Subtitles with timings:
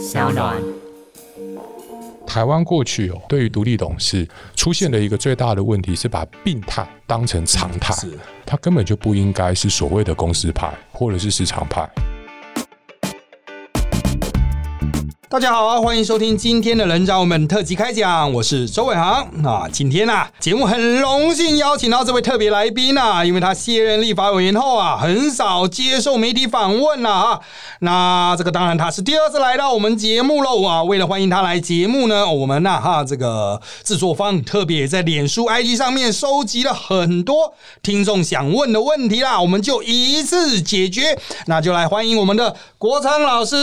[0.00, 0.56] 小暖。
[2.26, 4.26] 台湾过去哦，对于独立董事
[4.56, 11.86] 出现的一个最大的问题是把病态当成常态，是它根本就不应该是所谓的公司派或者是市场派。
[15.30, 19.68] 大家好啊，欢迎收听今天的人渣我们特辑开讲，我是周伟航啊。
[19.70, 27.40] 今天啊，节目很荣幸邀请到这位特别来宾啊，因为他卸任立法委员后啊，很少接受媒体访问了啊。
[27.78, 30.82] 那这个当然他是第二次来到我们节目喽啊。
[30.82, 41.16] 为了欢迎他来节目呢，我们呐、哈这个制作方特别在脸书 IG 上面收集了很多听众想问的问题啦，我们就一次解决。
[41.46, 43.54] 那就来欢迎我们的国昌老师。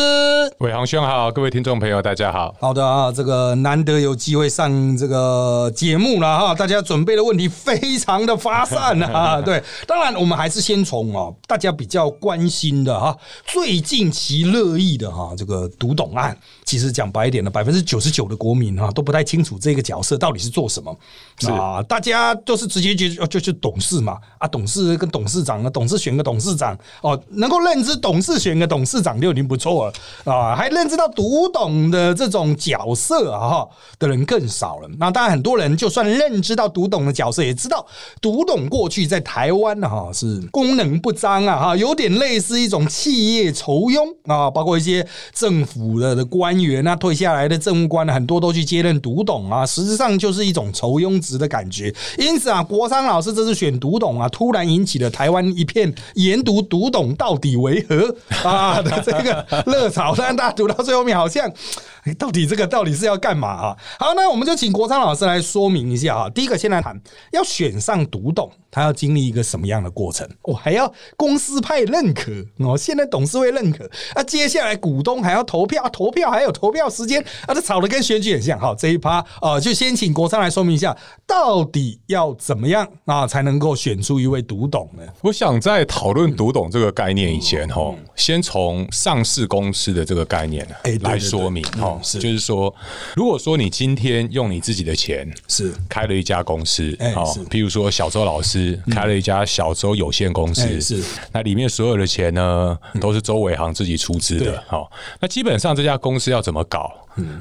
[0.60, 2.56] 伟航兄好，各位听众朋友大家好。
[2.60, 9.40] 好的啊，这个难得有机会上这个节目了哈，大家准备的问题非常的发散啊。
[9.46, 20.96] 对，当然我们还是先从啊大家比较关心的哈，最近其热议的哈这个读懂案，其实讲白一点的，百分之九十九的国民哈都不太清楚这个角色到底是做什么
[21.40, 29.94] 是啊，大家都是直接觉得哦就是董事嘛啊，董事跟董事长啊，董事选个董事长哦，能够认知董事选个董事长就已经不错了
[30.34, 34.90] 啊，还认知到读懂的这种角色啊哈的人更少了。
[35.00, 37.86] 那当然，很多人就算认知到读懂的角色，也知道
[38.22, 51.94] 读懂过去在台湾哈是功能不彰啊哈，有点类似一种企业酬庸啊，包括一些政府的的官员啊，退下来的政务官很多都去接任读懂啊，实质上就是一种酬庸职的感觉。
[52.18, 61.37] 因此啊，国昌老师这次选读懂啊，突然引起了台湾一片研读读懂到底为何啊的这个热潮，但大家读到最后面好像。
[61.46, 63.78] 哎到底这个到底是要干嘛啊？
[64.00, 66.30] 好，那我们就请国昌老师来说明一下啊。
[66.30, 67.00] 第一个，先来谈
[67.32, 70.28] 要选上独董，他要经历一个什么样的过程？
[70.44, 78.58] 我、还要公司派认可哦，现在董事会认可啊，接下来股东还要投票，啊投票还有投票时间啊，这吵得跟选举很像。
[78.58, 85.04] 好，这一趴啊，就先请国昌来说明一下，到底要怎么样啊才能够选出一位独董呢？
[85.22, 90.66] 我想在讨论独董这个概念以前，哈，先从上市公司的这个概念
[91.02, 92.20] 来说明，哈嗯，是。
[92.20, 92.74] 就是说，
[93.16, 95.74] 如果说你今天用你自己的钱是。
[95.90, 101.04] 开了一家公司哎，哦是，譬如说小周老师开了一家小周有限公哎司，是。
[101.32, 106.94] 那里面所有的钱呢，都是周伟航自己出资的，好，那基本上这家公司要怎么搞，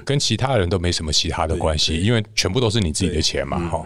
[0.04, 3.84] 跟其他人都没什么其他的关系，因为全部都是你自己的钱嘛，哈。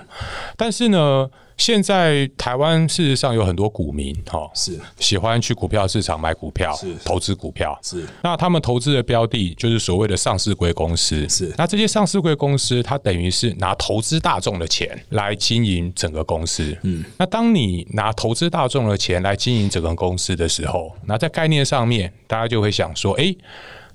[0.56, 1.28] 但是呢，
[1.60, 4.81] 现在台湾事实上有很多股民，哈，是。
[4.98, 8.06] 喜欢去股票市场买股票是，投资股票，是。
[8.22, 11.53] 那他们投资的标的就是所谓的上市贵公司，是。
[11.59, 16.75] 那这些上市贵公司，它等于是拿投资大众的钱来经营整个公司。
[16.82, 23.37] 嗯，那当你拿投资大众的钱来经营整个公司的时候，那在概念上面，大家就会想说，诶，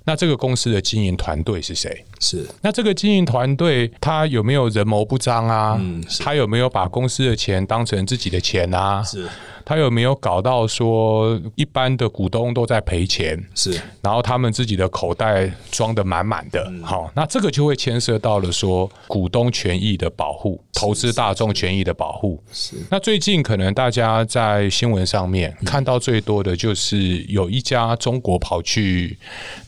[0.05, 2.05] 那这个公司的经营团队是谁？
[2.19, 5.77] 是那这个经营团队他有没有人谋不张啊？
[5.79, 9.01] 嗯他有没有把公司的钱当成自己的钱啊？
[9.03, 9.27] 是
[9.65, 13.43] 他有没有搞到说一般的股东都在赔钱？
[13.55, 13.81] 是。
[14.01, 16.83] 然后他们自己的口袋装的满满的，嗯。
[16.83, 22.39] 好，那这个就会牵涉到了说股东权益的保护、投资大众权益的保护。
[22.51, 25.65] 是那最近可能大家在新闻上面嗯。
[25.65, 29.17] 看到最多的就是有一家中国跑去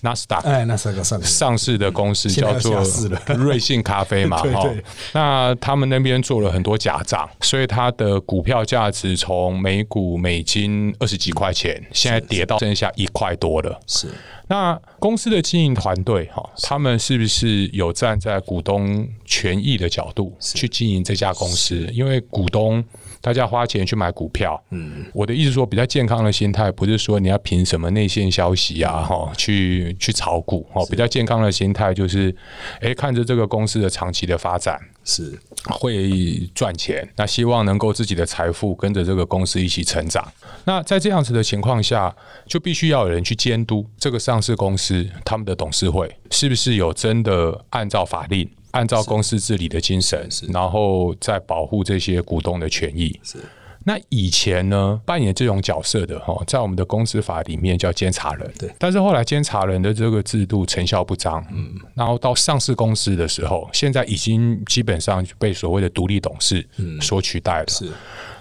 [0.01, 2.83] 纳斯达克哎，那三个上个上市的公司叫做
[3.35, 4.69] 瑞幸咖啡嘛，哈。
[5.13, 13.79] 那他们那边做了很多假账，所以它的股票价值从每股美金二十几块钱，现在跌到剩下一块多了。
[13.87, 14.07] 是
[14.47, 21.87] 那公司的经营团队哈，他们是不是有站在股东权益的角度去经营这家公司？
[21.91, 22.83] 因为股东
[23.21, 32.35] 大家花钱去买股票，嗯，我的意思说，比较健康的心态不是说你要凭什么内线消息啊，哈，去去炒股哦，比较健康的心态就是，
[32.81, 34.79] 哎，看着这个公司的长期的发展。
[35.09, 40.21] 是会赚钱，那希望能够自己的财富跟着这个公司一起成长。
[40.65, 42.13] 那在这样子的情况下，
[42.45, 53.19] 就必须要有人去监督这个上市公司他们的董事会是不是有真的按照法令、按照公司治理的精神，然后再保护这些股东的权益。
[53.23, 53.37] 是
[53.85, 58.51] 那以前呢，扮演这种角色的哈，在我们的公司法里面叫监察人。
[58.59, 66.67] 对但是后来监察人的这个制度成效不彰，嗯，然后到上市公司的时候，现在已经基本上被所谓的独立董事
[66.99, 67.67] 所取代了。
[67.69, 67.89] 是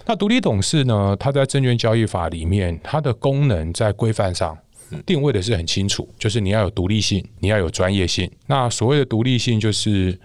[0.05, 4.59] 那独立董事呢，它在证券交易法里面，它的功能在规范上。
[5.05, 8.31] 定位的是很清楚，就是你要有独立性，你要有专业性。
[8.47, 10.19] 那所谓的独立性，就是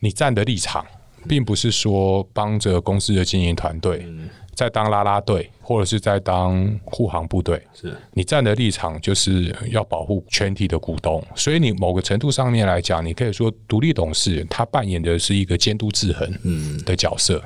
[0.00, 0.84] 你站的立场，
[1.28, 4.06] 并不是说帮着公司的经营团队
[4.54, 17.42] 在当啦啦队，或者是在当护航部队，是你站的立场就是要保护全体的股东，所以你某个程度上面来讲，你可以说独立董事他扮演的是一个监督制衡的角色。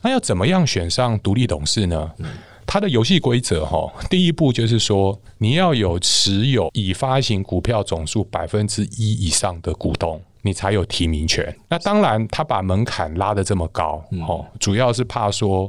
[0.00, 2.10] 那要怎么样选上独立董事呢？
[2.66, 10.20] 它的游戏规则哈，第一步就是说你要有持有已发行股票总数百分之一以上的股东。
[10.42, 11.52] 你才有提名权。
[11.68, 15.68] 那当然，他把门槛拉得这么高，哦，主要是怕说，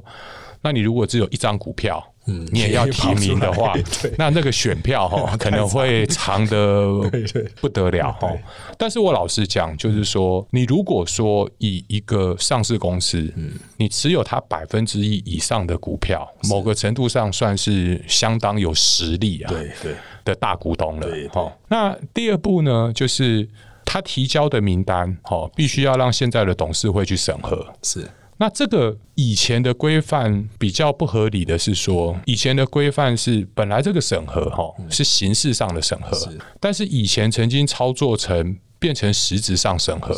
[0.61, 3.73] 那你如果只有一张股票，嗯，你也要提名的话，
[4.17, 6.87] 那那个选票哈 可能会长的
[7.59, 8.31] 不得了哈。
[8.77, 19.95] 但是我老实讲，就是说，你如果说以一个上市公司，嗯，你持有它百分之一以上的股票，某个程度上算是相当有实力啊，对对。
[20.25, 21.07] 的大股东了。
[21.31, 23.47] 哈，那第二步呢，就是。
[23.89, 27.65] 他提交的名单，哦，必须要让现在的董事会去审核。
[27.81, 28.05] 是，
[28.37, 36.15] 那这个以前的规范比较不合理的是说，以前的规范是本来这个审核，哈，是形式上的审核，
[36.59, 38.57] 但是以前曾经操作成。
[38.79, 40.15] 变成实质上审核，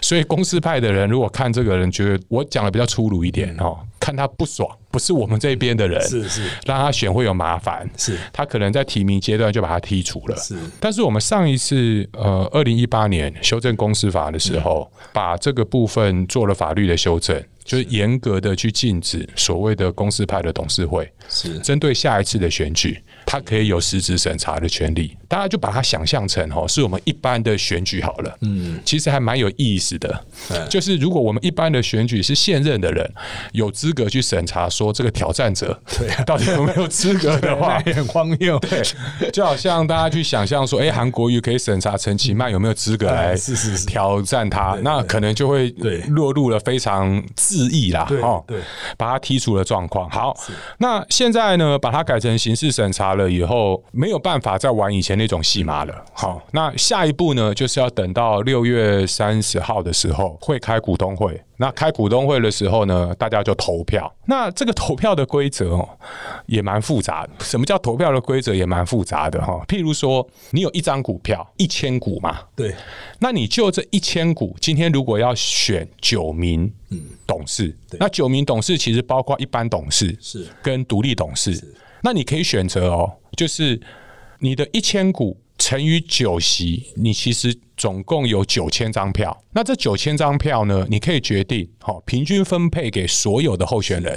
[0.00, 10.56] 所以公司派的人如果看这个人觉得我讲的比较粗鲁一点哦，看他不爽，不是我们这边的人，是是，让他选会有麻烦，是，他可能在提名阶段就把他剔除了，是。
[10.78, 17.42] 但是我们上一次呃，二零一八年修正公司法的时候，把这个部分做了法律的修正。
[17.64, 21.58] 就是严格的去禁止所谓的公司派的董事会，是。
[21.60, 23.02] 针对下一次的选举，
[23.34, 25.16] 他可以有实质审查的权利。
[25.26, 28.38] 大家就把它想象成哦，是我们一般的选举好了。
[28.42, 30.24] 嗯，其实还蛮有意思的。
[30.70, 33.10] 就是如果我们一般的选举是现任的人
[33.52, 38.56] 有资格去审查说这个挑战者对到底有没有资格的话， 很荒谬。
[38.60, 38.80] 对，
[39.32, 43.34] 就好像大家去想象说，哎，韩国瑜可以审查陈其迈有没有资格来
[43.86, 45.70] 挑战他，那可能就会
[46.08, 47.22] 落入了非常。
[47.36, 48.60] 自意啦，哦，对，
[48.96, 50.08] 把他剔除了状况。
[50.10, 50.36] 好，
[50.78, 56.04] 那现在呢，把它改成刑事审查了以后，没有办法再玩以前那种戏码了。
[56.12, 61.40] 好，那下一步呢，就是要等到六月三十号的时候会开股东会。
[61.56, 64.12] 那开股东会的时候呢，大家就投票。
[64.26, 65.88] 那这个投票的规则哦，
[66.46, 67.32] 也蛮复杂的。
[67.44, 69.64] 什么叫投票的规则也蛮复杂的哈？
[69.68, 72.74] 譬如说，你有一张股票，一千股嘛，对，
[73.20, 76.70] 那你就这一千股，今天如果要选九名
[77.24, 81.52] 董事，那九名董事其实包括一般董事是跟独立董事，
[82.04, 83.80] 那你可以选择哦，就是
[84.38, 87.58] 你的一千股乘以九席，你其实。
[87.76, 90.86] 总共有九千张票，那这九千张票呢？
[90.88, 94.16] 你可以决定，好，平均分配给所有的候选人，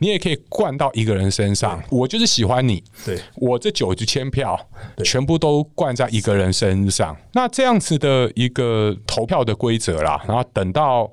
[0.00, 1.82] 你也可以灌到一个人身上。
[1.88, 4.54] 我就是喜欢你，对我这九千票
[5.02, 7.16] 全部都灌在一个人身上。
[7.32, 11.10] 那这样子的一个投票的规则啦，然后等到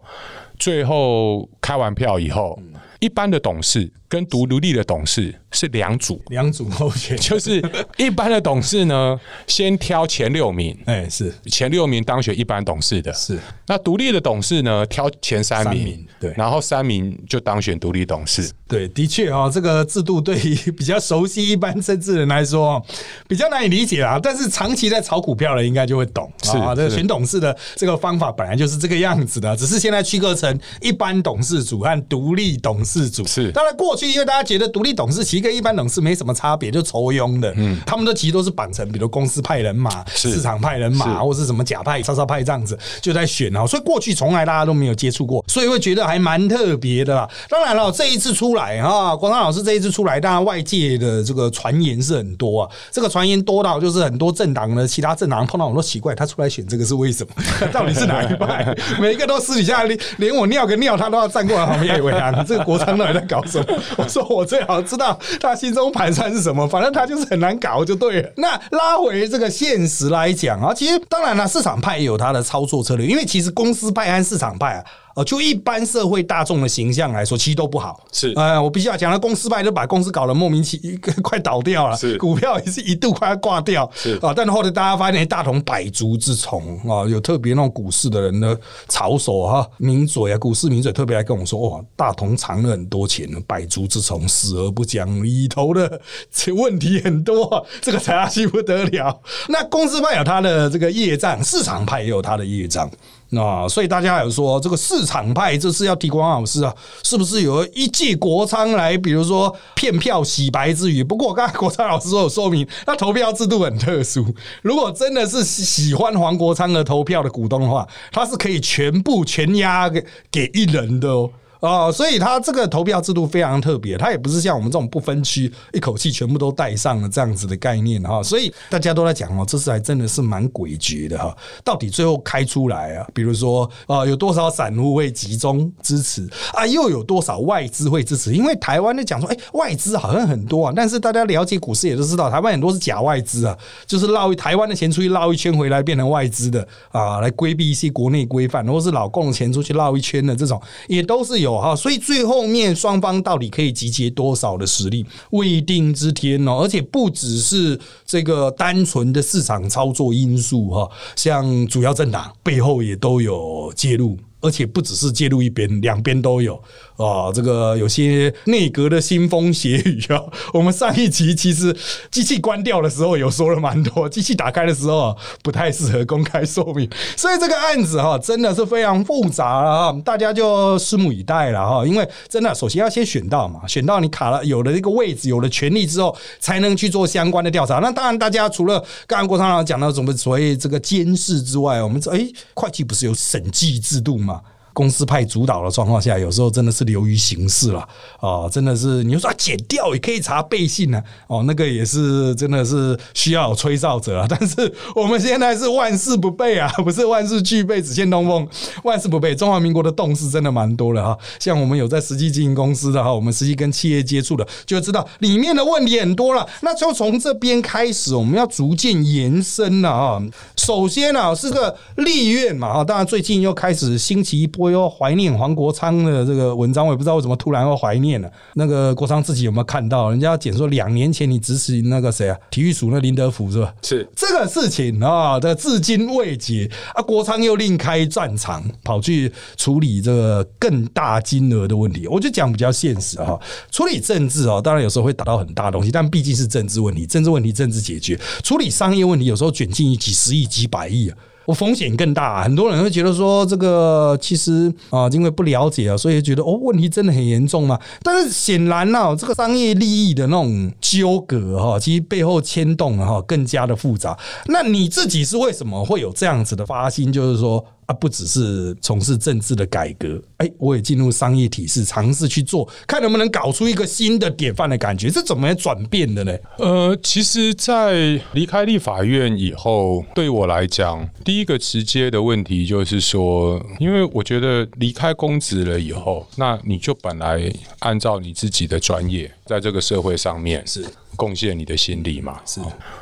[0.59, 2.61] 最后开完票以后。
[2.99, 7.61] 一般的董事跟独独立的董事是两组， 两组候选就是
[7.97, 13.37] 一般的董事呢，先挑前六名，哎，是前六名当选一般董事的，是
[13.67, 18.49] 那独立的董事呢，挑前三名，对，然后三名就当选独立董事。
[18.67, 22.83] 对，的确啊，这个制度对于比较熟悉一般政治人来说
[23.27, 26.73] 比较难以理解啊，但是长期在炒股票的应该就会懂啊。
[26.75, 32.77] 这个选董事的这个方法本来就是这个样子的，只是现在区隔成一般董事组和独立董。
[32.87, 47.29] 事组是，当然过去因为大家觉得独立董事其实跟一般董事没什么差别，就抽佣的，嗯，他们都其实都是绑成，比如公司派人马、市场派人马，或是什么假派、超超派这样子，就在选啊，所以过去从来大家都没有接触过，所以会觉得还蛮特别的啦。
[47.49, 57.33] 当然了，这一次出来哈，广昌老师这一次出来，当然外界的这个传言是很多啊，这个传言多到就是很多政党呢其他政党碰到我都奇怪，他出来选这个是为什么？
[57.73, 58.73] 到底是哪一派？
[58.99, 62.77] 每一个都私底下连连我尿个尿，他都要站过来旁边维安，这个国。
[62.77, 63.65] 昌到底在搞什么？
[63.97, 68.29] 我说我最好知道他心中盘算是什么，反正他就是很难搞就对了。
[68.37, 74.83] 那拉回这个现实来讲啊，其实当然了，市场派也有他的操作策略，因为其实公司派和市场派啊。
[75.17, 78.05] 哦，就一般社会大众的形象来说，其实都不好。
[78.11, 81.97] 是，哎，我必须要讲，了，公司派就把公司搞得莫名其妙， 快倒掉了。
[81.97, 83.89] 是，股票也是一度快要挂掉。
[83.95, 88.55] 是啊，但后来大家发现大同百足之虫啊，有特别那种股市的人的
[88.87, 95.99] 草手哈，名嘴啊，股市名嘴特别来跟我说，哇，大同藏了很多钱，百足之虫死而不僵，里头的
[96.31, 99.19] 这问题很多，这个才下去不得了。
[99.49, 102.87] 那公司派有他的这个业障，市场派也有他的业障。
[103.29, 111.03] 那所以大家有说这个市场派这是要提光老师啊，是不是有一借国昌来，比如说骗票洗白之余？
[111.03, 114.25] 不过刚才国昌老师说有说明，那投票制度很特殊。
[114.61, 121.29] 如果真的是喜欢黄国昌的投票的股东的话，他是可以全部全压给给一人的哦。
[121.59, 138.33] 啊，所以他这个投票制度非常特别，他也不是像我们这种不分区一口气全部都带上了这样子的概念哈，所以大家都在讲哦，这次还真的是蛮诡谲的哈，到底最后开出来啊，比如说啊，有多少散户会集中支持啊，又有多少外资会支持？
[138.33, 151.46] 因为台湾的讲说，哎，外资好像很多啊，但是大家了解股市也都知道，台湾很多是假外资啊，就是绕台湾的钱出去绕一圈回来变成外资的啊，来规避一些国内规范，或是老共的钱出去绕一圈的这种，也都是有。
[151.47, 156.59] 有哈，所以最后面双方到底可以集结多少的实力，未定之天哦。
[156.61, 164.17] 而且不只是这个单纯的市场操作因素哈，像主要政党背后也都有介入。
[164.39, 166.61] 而且不只是介入一边，两边都有
[166.97, 167.31] 啊。
[167.33, 170.21] 这个有些内阁的腥风血雨啊。
[170.53, 171.75] 我们上一集其实
[172.11, 176.89] 机器关掉的时候有说了蛮多，机器打开的时候不太适合公开说明。
[177.15, 181.85] 所以这个案子哈真的是非常复杂了哈，大家就拭目以待了哈。
[181.85, 187.79] 因为真的首先要先选到嘛，选到你卡了有了一个位置，有了权利之后，才能去做相关的调查。
[187.79, 194.41] 那当然，大家除了刚刚郭厂长讲到什么所谓这个监视之外，我们说哎，会计不是有审计制度吗？
[194.77, 197.79] 公司派主导的状况下，有时候真的是流于形式了
[198.19, 198.47] 啊！
[198.47, 204.27] 真的是你说剪掉也可以查背信呢，哦，那个也是真的是需要吹哨者啊。
[204.29, 208.47] 但是我们现在是万事不备啊， 不是万事俱备只欠东风，
[208.83, 209.33] 万事不备。
[209.33, 216.47] 中华民国的动势真的蛮多的哈，像我们有在实际经营公司的哈，我们实际跟企业接触的，就知道里面的问题很多了。
[216.61, 220.21] 那就从这边开始，我们要逐渐延伸了啊。
[220.55, 224.66] 首先呢，是个立院嘛哈，当然最近又开始兴起一波。
[224.67, 228.29] 我又怀念黄国昌的这个文章，我也不知道为什么突然又怀念了。
[228.55, 230.09] 那个国昌自己有没有看到？
[230.09, 232.37] 人家简说两年前你支持那个谁啊？
[232.51, 233.73] 体育署那林德福是吧？
[233.81, 237.01] 是这个事情啊，这至今未解啊。
[237.01, 242.05] 国昌又另开战场，跑去处理这个更大金额的问题。
[242.07, 243.39] 我就讲比较现实哈，
[243.71, 248.19] 处理政治啊，当然有时候会打到很大东西，但毕竟是政治问题，政治问题政治解决。
[248.43, 251.17] 处理商业问题，有时候卷进几十亿、几百亿啊。
[251.47, 257.79] 我风险更大，很多人会觉得说这个其实啊，因为不了解啊，所以觉得哦，问题真的很严重吗？
[258.03, 264.17] 但是显然呢，这个商业利益的那种纠葛哈，其实背后牵动哈更加的复杂。
[264.47, 267.11] 那你自己是为什么会有这样子的发心？
[267.11, 267.63] 就是说。
[267.87, 276.37] 啊，不只是从事政治的改革，哎，我也进入商业体制，尝试去做，看能不能搞出一个新的典范的感觉，是怎么转变的呢？
[276.57, 290.85] 呃，其实，在离开立法院以后，对我来讲，第一个直接的问题就是说，因为我觉得离开公职了以后，那你就本来按照你自己的专业，在这个社会上面是。
[291.17, 292.39] 贡献你的心力嘛？
[292.45, 292.61] 是。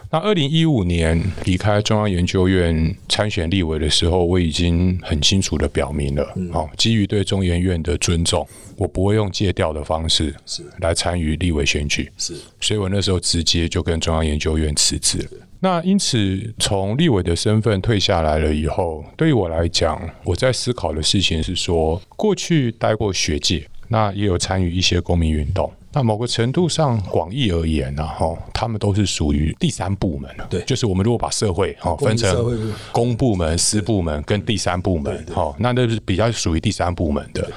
[0.09, 12.09] 那二零一五年离开中央研究院参选立委的时候，我已经很清楚的表明了，哦，基于对中研院的尊重，我不会用借调的方式是来参与立委选举。
[12.17, 12.33] 是。
[12.59, 15.29] 所以我那时候直接就跟中央研究院辞职了。
[15.59, 25.71] 那因此，从立委的身份退下来了以后，对于我来讲，我在思考的事情是说，过去待过学界，那也有参与一些公民运动。
[25.95, 37.49] 那某个程度上，广义而言呢，哈，他们都是属于第三部门对，就是我们如果把社会哈分成公部门、私部门跟第三部门，哈，那都是比较属于第三部门的。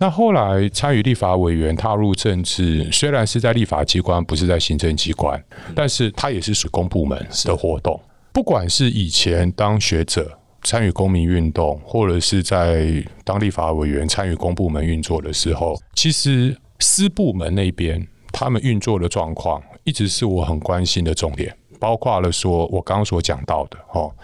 [0.00, 5.40] 那后来参与立法委员、踏入政治，虽然是在立法机关，不是在行政机关，
[5.72, 8.00] 但是他也是属公部门的活动。
[8.32, 16.56] 不管是以前当学者参与公民运动，或者是在当立法委员参与公部门运作的时候，其实。
[16.84, 24.14] 私部门那边，他们运作的状况，一直是我很关心的重点，包括了说我刚刚所讲到的哦，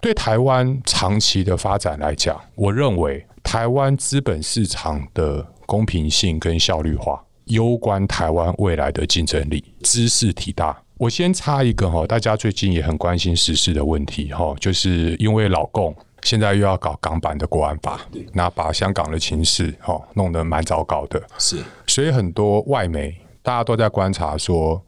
[0.00, 9.62] 对台湾长期的发展来讲，我认为台湾资本市场的公平性跟效率化，攸关台湾未来的竞争力。
[9.82, 15.94] 知识体大，我先插一个哈，大家最近也很关心时事的问题哈，就是因为老共。
[16.22, 18.00] 现在又要搞港版的国安法，
[18.32, 21.22] 那把香港的情势哦弄得蛮糟糕的。
[21.38, 24.82] 是，所以很多外媒大家都在观察说，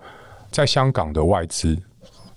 [0.50, 1.76] 在香港的外资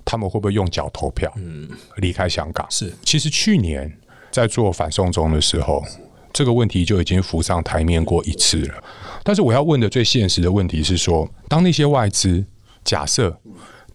[0.04, 2.66] 他们会不会用脚投票，嗯，离开香港？
[2.70, 3.92] 是，其实去年
[4.32, 5.84] 在做反送中的时候，
[6.32, 8.84] 这个问题就已经浮上台面过一次了。
[9.24, 12.46] 但是我要问的最现实的问题是说，当那些外资
[12.84, 13.38] 假设。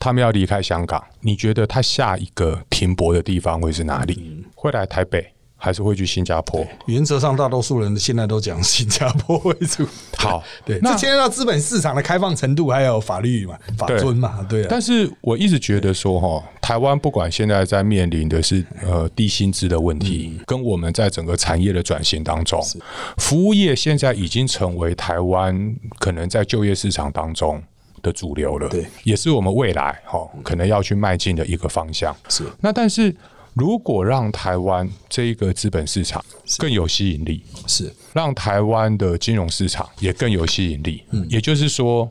[0.03, 4.40] 他们要离开香港，你觉得他下一个停泊的地方会是哪里？
[4.61, 5.27] 会来台北，
[5.57, 6.63] 还是会去新加坡。
[6.85, 9.87] 原则上，大多数人现在都讲新加坡为主。
[10.19, 14.67] 好， 对，那这牵涉到资本市场的开放程度，还有法律嘛、法尊嘛，对啊。
[14.69, 22.63] 但是我一直觉得说，哈，台湾不管现在在面临的是呃低薪资的问题，嗯跟我们在整个产业的转型当中，
[23.17, 27.63] 服务业现在已经成为台湾可能在就业市场当中
[28.03, 32.15] 的主流了，对，也是我们未来哈可能要去迈进的一个方向。
[32.29, 33.15] 是那但是
[33.61, 36.25] 如果让台湾这一个资本市场
[36.57, 41.05] 更有吸引力，是让台湾的金融市场也更有吸引力。
[41.29, 42.11] 也就是说，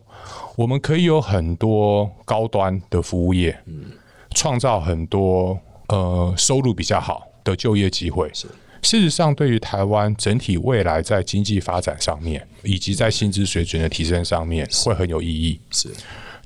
[0.56, 3.86] 我们可以有很多高端的服务业，嗯
[4.36, 8.29] 创造很多呃收入比较好的就业机会。
[8.84, 15.60] 事实上，对于台湾整体未来在经济发展上面，以及在薪资水准的提升上面，会很有意义。
[15.72, 15.89] 是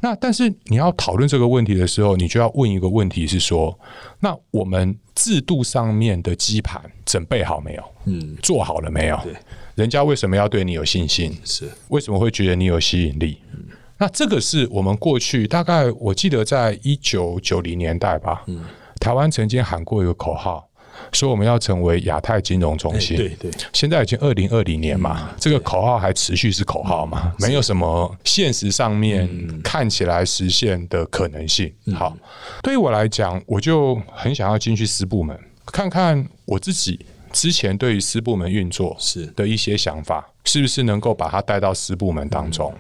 [0.04, 3.80] 那但是你要讨论这个问题的时候，你就要问一个问题是说，
[4.20, 7.84] 那我们制度上面的基盘准备好没有？
[8.04, 9.18] 嗯，做好了没有？
[9.24, 9.34] 对，
[9.76, 11.34] 人家为什么要对你有信心？
[11.46, 13.38] 是为什么会觉得你有吸引力？
[13.54, 13.60] 嗯
[13.96, 18.66] 那这个是我们过去大概我记得在一九九零年代吧，嗯
[19.00, 20.68] 台湾曾经喊过一个口号，
[21.14, 23.16] 说我们要成为亚太金融中心。
[23.16, 29.30] 对对现在已经二零二零年嘛，这个口号还持续是口号嘛，没有什么现实上面
[29.64, 31.72] 看起来实现的可能性。
[31.94, 32.18] 好，
[32.62, 37.00] 对于我来讲，我就很想要进去私部门看看我自己
[37.32, 42.74] 之前对于私部门运作是的一些想法，是不是能够把它带到私部门当中。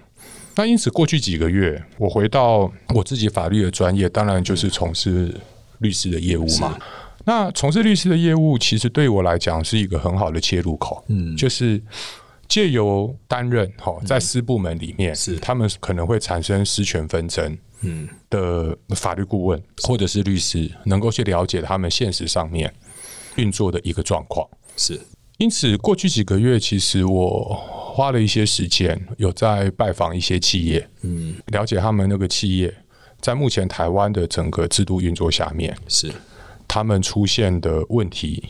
[0.56, 5.34] 那因此，过去几个月，我回到我自己法律的专业，当然就是从事
[5.80, 6.78] 律师的业务嘛。
[7.25, 11.03] 那从事律师的业务，其实对我来讲是一个很好的切入口。
[11.08, 11.82] 嗯，就是
[12.48, 17.58] 借由担任哈，在私部门里面，是他们可能会产生私权纷争。
[17.86, 22.74] 嗯的法律顾问或者是律师，能够去了解他们现实上面
[23.36, 24.48] 运作的一个状况。
[24.77, 24.98] 是
[25.38, 27.53] 因此，过去几个月，其实我
[27.94, 32.74] 花了一些时间，有在拜访一些企业，嗯，了解他们那个企业
[33.20, 36.10] 在目前台湾的整个制度运作下面，是
[36.74, 38.44] 他们出现的问题，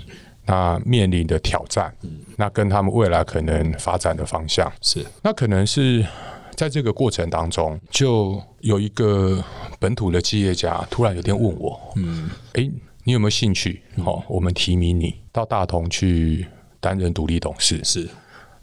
[0.46, 1.94] 那面临的挑战，
[2.38, 6.08] 那跟他们未来可能发展的方向，是那可能是
[6.56, 9.44] 在这个过程当中，就有一个
[9.78, 12.72] 本土的企业家突然有天问我，嗯，诶，
[13.04, 13.84] 你有没有兴趣？
[14.06, 16.48] 哦，我们提名你到大同去
[16.80, 17.82] 担任独立董事。
[17.84, 18.08] 是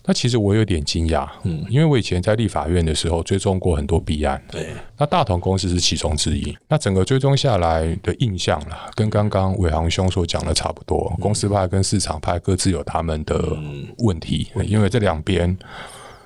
[0.04, 4.71] 那其实我有点惊讶，嗯，因为我以前在立法院的时候追踪过很多弊案，对。
[4.97, 6.56] 那大同公司是其中之一。
[6.69, 11.15] 那整个追踪下来的印象啦，跟刚刚伟航兄所讲的差不多。
[11.21, 13.56] 公司派跟市场派各自有他们的
[13.99, 15.56] 问题，因为这两边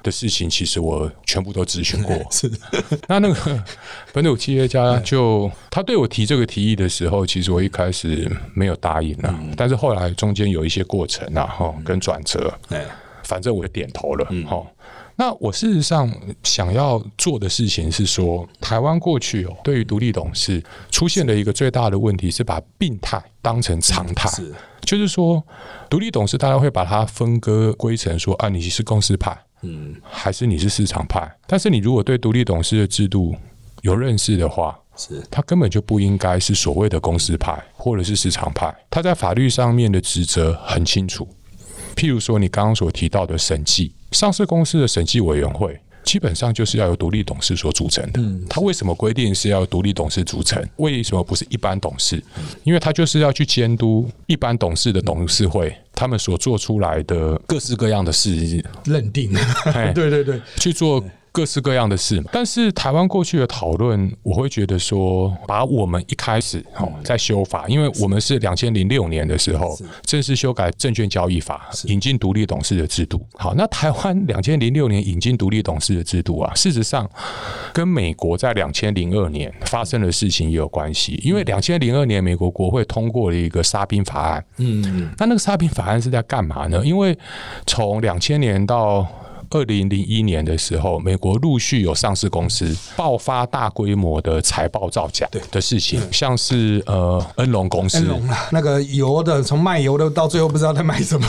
[0.02, 2.16] 的事情，其实我全部都咨询过。
[2.30, 2.50] 是。
[3.08, 3.64] 那那个
[4.12, 12.84] 本土企业家就他对我提这个提议的时候，其实我一开始没有答应啊，但是后来中间有一些过程啊，哈，跟转折，哎
[13.24, 14.64] 反正我就点头了，哈、
[15.16, 24.52] 那我事实上想要做的事情是说，台湾过去哦，对于独立董事出现的一个最大的问题是把病态当成常态，是。
[24.82, 25.42] 就是说，
[25.88, 29.94] 独立董事大家会把它分割归成说啊，你是公司派，嗯。
[30.02, 31.26] 还是你是市场派？
[31.46, 33.34] 但是你如果对独立董事的制度
[33.80, 35.22] 有认识的话，是。
[35.30, 41.26] 他根本就不应该是所谓的公司派或者是市场派，他在法律上面的职责很清楚。
[41.94, 45.78] 譬如说，你刚刚所提到的审计，上市公司的审计委员会。
[46.04, 48.20] 基本上就是要由独立董事所组成的。
[48.46, 50.62] 他为什么规定是要由独立董事组成？
[50.76, 52.22] 为什么不是一般董事？
[52.62, 59.34] 因为他就是要去监督一般董事的董事会他们所做出来的各式各样的事，认定，
[59.72, 61.02] 哎 对对对，去做
[61.34, 62.30] 各式各样的事嘛。
[62.32, 73.20] 但是台湾过去的讨论，我会觉得说，把我们一开始哦在修法，因为我们是两千零六年的时候正式修改证券交易法，引进独立董事的制度。
[73.34, 77.10] 好，那台湾两千零六年引进独立董事的制度啊，事实上
[77.72, 84.44] 跟美国在两千零二年发生的事情也有关系，因为两千零二年美国国会通过了一个沙宾法案。
[84.58, 86.80] 嗯那那个沙宾法案是在干嘛呢？
[86.84, 87.18] 因为
[87.66, 89.04] 从两千年到
[89.54, 97.98] 二零零一年的时候，美国陆续有上市公司爆发大规模的财报造假的事情，像是呃恩隆公司。
[97.98, 101.26] 恩，龙啦，那个油的从卖油的到最后不知道在卖什么，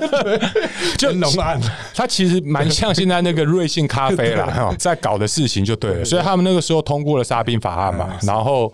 [0.98, 1.58] 就恩龙案，
[1.94, 6.04] 它其实蛮像现在那个瑞幸咖啡啦， 哈在搞的事情就对了。
[6.04, 8.70] 所以他们那个时候通过了沙宾法案嘛，然后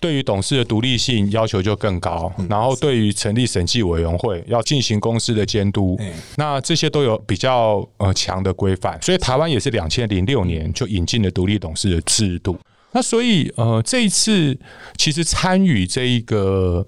[0.00, 6.00] 对于董事的独立性要求就更高，然后对于成立审计委员会要进行公司的监督，
[6.36, 9.00] 那这些都有比较呃强的规范。
[9.02, 12.58] 所以台湾也是两千零六年就引进了独立董事的制度。
[12.92, 14.56] 那所以呃这一次
[14.96, 16.86] 其实参与这一个。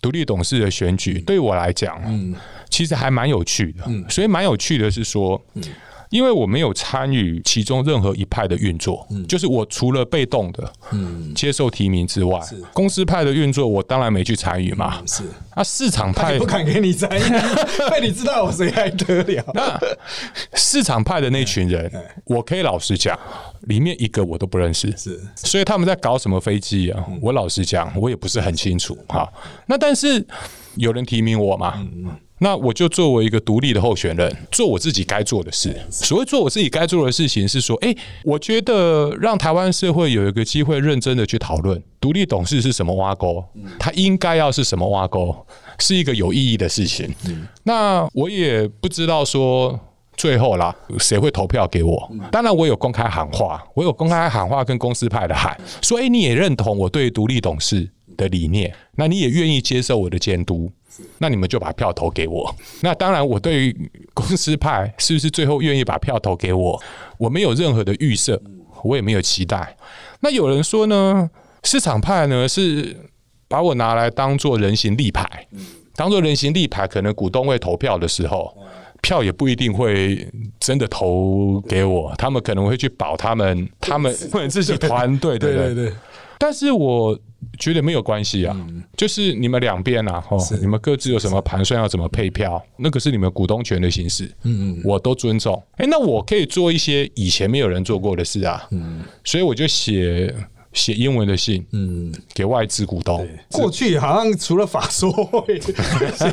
[0.00, 2.32] 独立董事的选举，对我来讲，嗯，
[2.70, 3.82] 其实还蛮有趣的。
[3.88, 5.62] 嗯，所以蛮有趣的是说，嗯。
[6.10, 10.72] 因为我没有参与其中任何一派的运作，就是我除了被动的
[11.34, 12.40] 接受提名之外，
[12.72, 15.02] 公司派的运作我当然没去参与嘛。
[15.06, 17.22] 是啊，市场派不敢给你参与，
[17.90, 19.44] 被你知道我谁还得了？
[19.54, 19.78] 那
[20.54, 21.90] 市场派的那群人，
[22.24, 23.18] 我可以老实讲，
[23.62, 24.90] 里面一个我都不认识。
[24.96, 27.04] 是，所以他们在搞什么飞机啊？
[27.20, 28.96] 我老实讲，我也不是很清楚。
[29.08, 29.30] 哈，
[29.66, 30.24] 那但是
[30.76, 31.84] 有人提名我嘛？
[32.40, 35.74] 那我就作为一个独立的候选人，做我自己该做的事。
[35.90, 43.44] 所谓做我自己该做的事情，是说，哎，我觉得让台湾社会有一个机会认真的去讨论独立董事是什么挖沟，
[43.78, 45.34] 它应该要是什么挖沟，
[45.78, 47.12] 是一个有意义的事情。
[47.64, 49.78] 那我也不知道说
[50.16, 52.10] 最后啦，谁会投票给我？
[52.30, 60.70] 当然，我有公开喊话，我有公开喊话跟公司派的喊，说，哎，你也认同我对独立董事的理念，那你也愿意接受我的监督。
[61.18, 62.54] 那你们就把票投给我。
[62.80, 66.80] 那当然，我对于公司派是不是最后愿意把票投给我，
[67.18, 68.40] 我没有任何的预设，
[68.82, 69.76] 我也没有期待。
[70.20, 71.30] 那有人说呢，
[71.62, 72.96] 市场派呢是
[73.46, 75.46] 把我拿来当做人形立牌，
[75.94, 78.52] 当做人形立牌，可能股东会投票的时候，
[79.00, 85.92] 票也不一定会真的投给我，他们可能会去保他们，他们或者自己团队，对对对。
[86.38, 87.18] 但是我。
[87.56, 95.60] 觉得没有关系啊，就是你们两边啊，哦，你们各自有什么盘算要怎么配票，那个是你们股东权的形式，嗯嗯，我都尊重。
[95.76, 100.34] 哎，那我可以做一些以前没有人做过的事啊，嗯，所以我就写
[100.72, 103.26] 写英文的信，嗯，给外资股东。
[103.52, 105.72] 过去好像除了法说会 写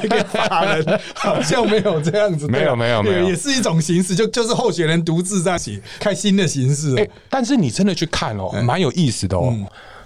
[0.09, 6.95] 给法人，好像没有这样子，没有没有没有，也是一种形式，就就是候选人独自在写开新的形式。
[6.97, 9.55] 哎，但是你真的去看哦，蛮有意思的哦。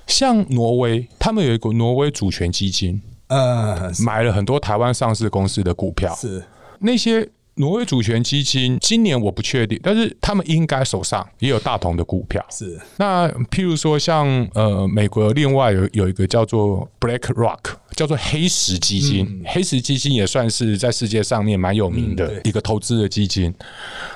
[0.09, 6.13] 像挪威，他们有一个挪威主权基金，呃，买了很多台湾上市公司的股票。
[6.15, 6.43] 是。
[6.79, 12.43] 那些挪威主权基金，今年我不确定，但是他们应该手上也有大同的股票。
[12.49, 12.79] 是。
[12.97, 23.53] 那譬如说，像呃，美国另外有有一个叫做 Black Rock，叫做黑石基金，黑石基金也算是在世界上面蛮有名的一个投资的基金，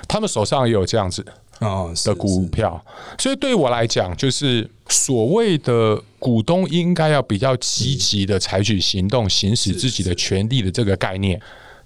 [0.08, 1.23] 他们手上也有这样子。
[1.60, 2.84] 哦，的股票，
[3.18, 11.39] 所以对我来讲，就是所谓的股东应该要比较积极的采取行动，行使自己的权利的这个概念，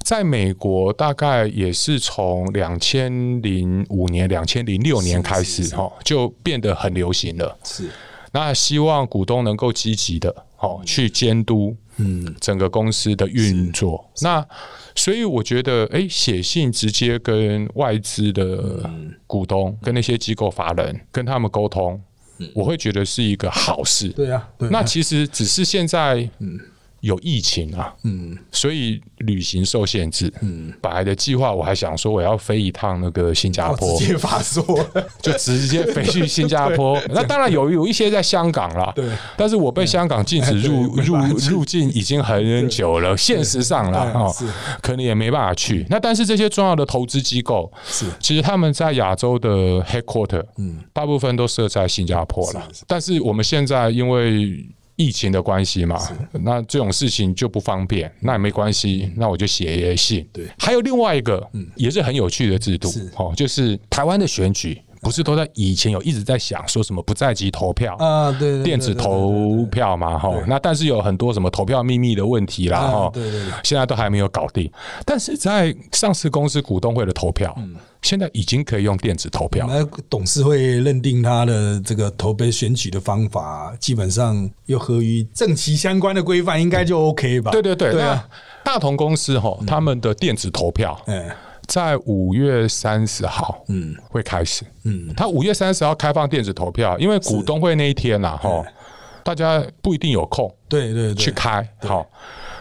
[0.03, 7.55] 在美国大概也是从两千零五年、两千零六年开始，哈，就变得很流行了。
[7.63, 7.89] 是，
[8.31, 14.09] 那希望股东能够积极的，哦，去监督，嗯，整个公司的运作。
[14.21, 14.45] 那
[14.95, 18.89] 所以我觉得，哎，写信直接跟外资的
[19.27, 22.01] 股东、跟那些机构法人跟他们沟通，
[22.53, 24.09] 我会觉得是一个好事。
[24.09, 26.59] 对啊，那其实只是现在，嗯。
[27.07, 34.61] 有疫情啊，嗯，所以旅行受限制，嗯，本来的计划我还想说我要飞一趟那个新加坡，直接发说
[35.21, 37.01] 就直接飞去新加坡。
[37.15, 41.15] 那当然有有一些在香港了，对，但是我被香港禁止入 入
[41.49, 44.35] 入境已经很久了，现实上了哦，
[44.81, 45.85] 可能也没办法去。
[45.89, 49.49] 那但是这些重要的投资机构是，其实他们在亚洲的
[49.83, 52.67] headquarter，嗯，大部分都设在新加坡了。
[52.85, 54.65] 但是我们现在因为
[54.97, 55.97] 疫情的关系嘛，
[56.31, 60.27] 那这种事情就不方便，那也没关系，那我就写信。
[60.33, 64.81] 对，还有另外一个，也是很有趣的制度，哦，就是台湾的选举。
[65.01, 74.71] 不是都在以前有一直在想说什么不在籍投票啊，对，电子投票嘛，哈，那但是有很多什么投票秘密的问题啦，哈，对对对，现在都还没有搞定。
[75.05, 77.55] 但是在上市公司股东会的投票，
[78.01, 79.67] 现在已经可以用电子投票。
[79.69, 87.51] 那董事会认定他的这个投杯选举的方法，基本上又合于政企相关的规范，应该就 OK 吧？
[87.51, 88.23] 对对对，那
[88.63, 90.99] 大同公司哈，他们的电子投票，
[91.67, 98.63] 在五月三十号，嗯，会开始，嗯，他五月三十号开放电子投票，因为股东会那一天呐，哈，
[99.23, 102.09] 大家不一定有空，对对对，去开，好，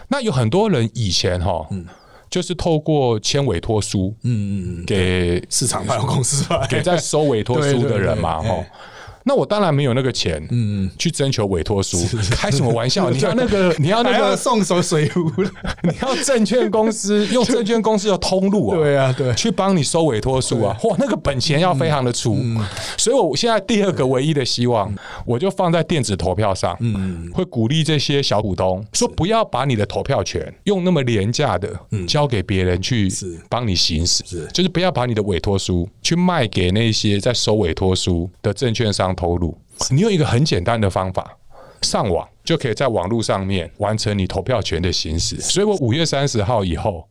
[0.09, 1.85] 那有很多人以前哈，嗯，
[2.29, 8.65] 就是透过签委托书，嗯嗯，给市场办公司，给在收委托书的人嘛，哈。
[9.27, 11.97] 那我当然没有那个钱，嗯，去征求委托书，
[12.31, 13.09] 开什么玩笑？
[13.11, 15.29] 你要那个，你要那个送手水壶，
[15.83, 22.37] 你要证券公司用证券公司的通路啊， 对啊，对，去帮你收委托书啊，哇，那个本钱要非常的粗，
[22.97, 24.89] 所以我现在第二个唯一的希望，
[25.25, 31.69] 我就放在电子投票上，嗯，会鼓励这些小股东说，不要把你的投票权用那么廉价的
[32.07, 33.11] 交给别人去
[33.49, 39.16] 帮你行使，就是不要把你的委托书去卖给那些在收委托书的证券商。
[39.17, 39.57] 投入，
[39.89, 41.37] 你用一个很简单的方法，
[41.81, 45.35] 上网就可以在网络上面完成你投票权的行使。
[45.41, 47.05] 所以我五月三十号以后。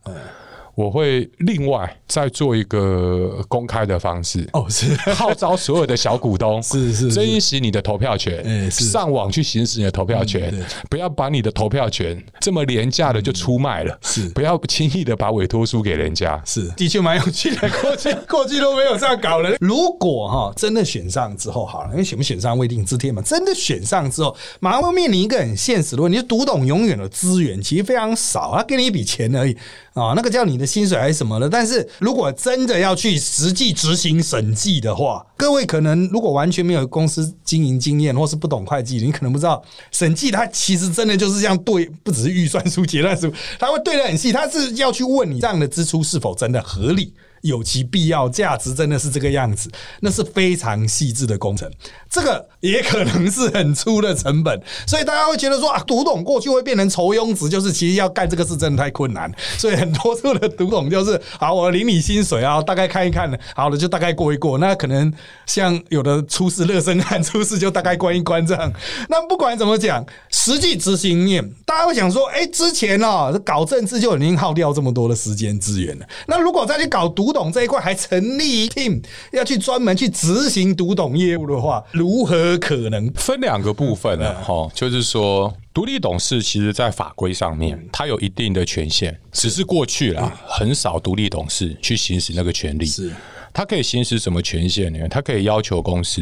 [0.76, 10.60] 我会另外再做一个公开的方式哦，是 号召所有的小股东 是是珍惜你的投票权，上网去行使你的投票权对，
[10.90, 16.40] 不要把你的投票权这么廉价的就出卖了，是不要轻易的把委托书给人家。
[16.44, 17.68] 是，的确蛮有趣的。
[17.80, 19.56] 过去 过去都没有这样搞的。
[19.60, 23.22] 如果哈真的选上之后，好了，因为选不选上未定之天嘛。
[23.22, 29.56] 真的选上之后，马上会面临一个很现实的问题：，就读懂永远的资源其实非常少，他给你一笔钱而已
[29.94, 31.48] 啊，那个叫你的薪水还是什么的。
[31.48, 47.12] 但是如果真的要去实际执行审计的话，各位可能如果完全没有公司经营经验，或是不懂会计，你可能不知道审计它其实真的就是这样对，不只是预算书、结算书，它会对得很细，它是要去问你这样的支出是否真的合理。
[47.46, 51.70] 有其必要价值，真的是这个样子，那是非常细致的工程，
[52.10, 65.12] 这个也可能是很粗的成本，所以大家会觉得说啊，读懂过去会变成愁庸值，就是其实要干这个事真的太困难，所以很多处的读懂就是好，我领你薪水啊，大概看一看，好了就大概过一过，那可能
[65.46, 68.72] 像有的出事热身汗出事就大概关一关这样，
[69.08, 83.12] 那不管怎么讲，实际执行面，大家会想说，哎、之前哦搞政治就已经耗掉这么多的时间资源了，那如果再去搞读懂这一块，还成立一 team 要去专门去执行读懂业务的话，如何可能？
[83.14, 92.86] 分两个部分呢，哈，就是说，独立董事其实在法规上面，它有一定的权限，只是过去啦，很少独立董事去行使那个权利。
[92.86, 93.12] 是
[93.56, 95.08] 他可以行使什么权限呢？
[95.08, 96.20] 他可以要求公司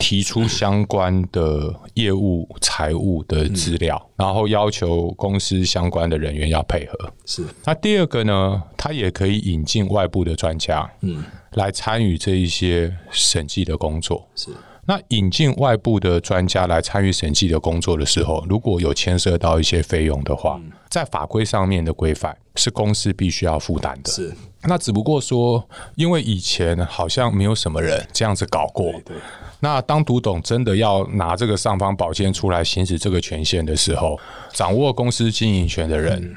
[0.00, 7.12] 提出相关的业务、财务的资料，然后要求公司相关的人员要配合。
[7.24, 14.28] 是那第二个呢，他也可以引进外部的专家，嗯，来参与这一些审计的工作。
[14.34, 14.50] 是
[14.88, 24.10] 那引进外部的专家来参与审计的工作的时候，如果有牵涉到一些费用的话，在法规上面的规范是公司必须要负担的。
[24.10, 28.92] 是，那只不过说，因为以前好像没有什么人这样子搞过。
[29.04, 29.16] 对
[29.58, 34.16] 那当读懂真的要拿这个尚方宝剑出来行使这个权限的时候，
[34.52, 36.36] 掌握公司经营权的人，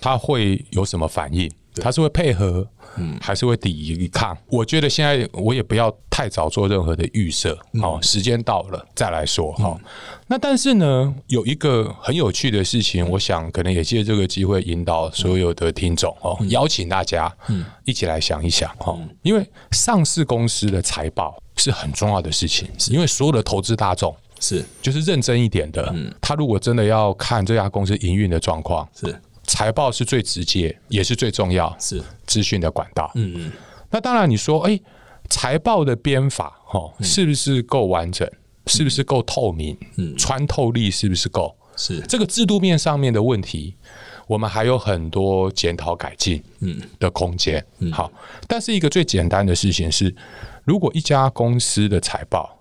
[0.00, 1.50] 他会有什么反应？
[1.80, 2.68] 他是会配合，
[3.20, 4.36] 还是会抵抗？
[4.46, 9.78] 我觉得现在我也不要太早做任何的预设，哦，时间到了再来说哈。
[10.26, 17.34] 那但是呢，有一个很有趣的事情，我想可能也借这个机会引导所有的听众哦，邀请大家
[17.84, 24.14] 一起来想一想哈，因为上市公司的财报是很重要的事情，因为所有的投资大众。
[24.40, 24.64] 是。
[24.80, 26.14] 就是认真一点的，嗯。
[26.20, 33.10] 他如果真的要看这家公司营运的状况，是财报是最直接，也是最重要是资讯的管道。
[33.16, 33.52] 嗯嗯
[33.90, 34.78] 那当然，你说，哎、
[35.30, 38.30] 财报的编法，哦，是不是够完整？
[38.66, 39.76] 是不是够透明？
[39.96, 41.56] 嗯，穿透力是不是够？
[41.74, 43.74] 是这个制度面上面的问题，
[44.26, 47.64] 我们还有很多检讨改进嗯的空间。
[47.78, 48.12] 嗯好，
[48.46, 50.14] 但是一个最简单的事情是，
[50.64, 52.58] 如果一家公司的财报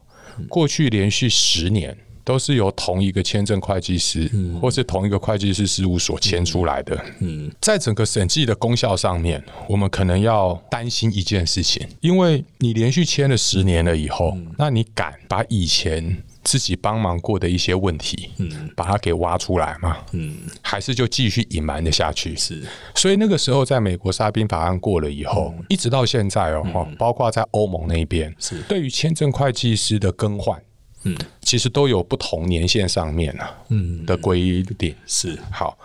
[0.48, 4.60] 过去连续十年都是由同一个签证会计师，嗯。
[4.60, 7.50] 或是同一个会计师事务所签出来的，嗯。
[7.62, 19.98] 在整个审计的功效上面，我们可能要担心一件事情，因为你连续签了十年了以后，那你敢把以前自己帮忙过的一些问题，嗯，把它给挖出来吗？
[20.12, 22.36] 嗯，还是就继续隐瞒的下去？
[22.36, 22.62] 是。
[22.94, 28.62] 所以那个时候，在美国沙宾法案过了以后，一直到现在哦，哈包括在欧盟那边，是。
[28.64, 30.62] 对于签证会计师的更换，
[31.08, 34.06] 嗯，其实都有不同年限上面啊，嗯。
[34.06, 34.96] 的规定。
[35.06, 35.38] 是。
[35.52, 35.78] 好，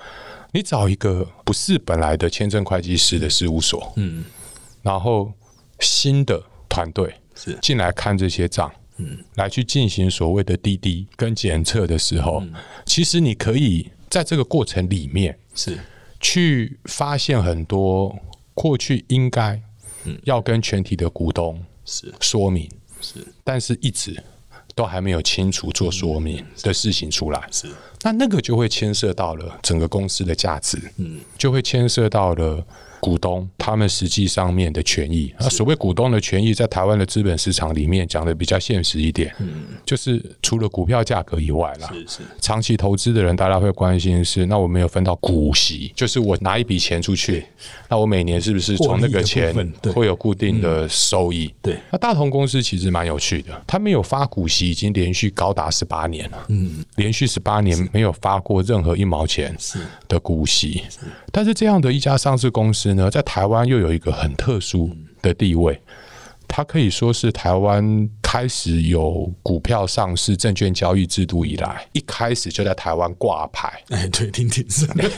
[0.52, 4.24] 你找一个不是本来的签证会计师的事务所，嗯，
[4.82, 5.32] 然后
[5.80, 7.58] 新的团队是。
[7.62, 12.42] 进来看这些账，嗯，来去进行所谓的滴滴跟检测的时候，
[12.84, 15.78] 其实你可以在这个过程里面是。
[16.24, 18.16] 去发现很多
[18.54, 19.60] 过去应该
[20.22, 22.14] 要跟全体的股东是。
[22.20, 23.26] 说明，是。
[23.42, 24.22] 但是一直
[24.74, 27.42] 都还没有清楚做说明的事情出来。
[27.50, 27.68] 是
[28.02, 32.64] 那那个就会牵涉到了整个公司的价值，嗯，就会牵涉到了
[33.02, 35.34] 股东他们实际上面的权益。
[35.40, 42.20] 那所谓股东的权益，在台湾的资本市场里面讲的比较现实一点，嗯，就是除了股票价格以外啦，是是。
[42.40, 47.44] 长期投资的人，大家会关心的是，那我没有分到股息，就是我拿一笔钱出去，
[47.88, 49.52] 那我每年是不是从那个钱
[49.92, 51.52] 会有固定的收益？
[51.60, 51.76] 对。
[51.90, 59.56] 那大同公司其实蛮有趣的，他没有发股息已经连续高达十八年了，嗯，连续十八年没有发过任何一毛钱
[60.06, 60.82] 的股息，
[61.32, 65.80] 但是这样的一家上市公司呢，在台湾又有一个很特殊的地位。
[66.48, 75.10] 它可以说是台湾开始有股票上市、证券交易制度以来，一开始就在台湾挂牌哎，对，听听是的，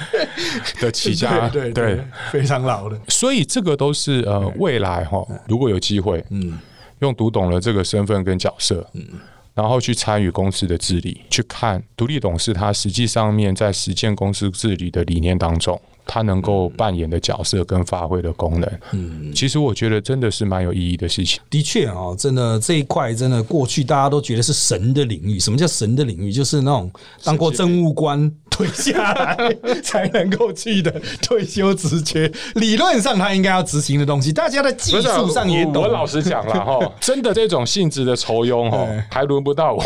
[0.80, 2.98] 的起家，对对对，非常老的。
[3.08, 6.58] 所以这个都是呃未来哈，如果有机会，嗯，
[7.00, 9.06] 用读懂了这个身份跟角色，嗯。
[9.52, 15.78] 然后去参与公司的治理，去看独立董事他实际上面在实践公司治理的理念当中，
[16.12, 18.68] 他能够扮演的角色跟发挥的功能。
[18.90, 21.40] 嗯，其实我觉得真的是蛮有意义的事情。
[21.48, 25.38] 的确啊，真的这一块真的过去大家都觉得是神的领域。
[25.38, 26.32] 什么叫神的领域？
[26.32, 26.90] 就是那种
[27.22, 28.28] 当过政务官。
[28.50, 30.92] 退下来才能够去的
[31.22, 35.84] 退休职缺，理论上他应该要执行的东西，大家的技术上也懂。
[35.84, 39.82] 我老实讲了哈， 真的这种性质的酬庸哈，还轮不到我。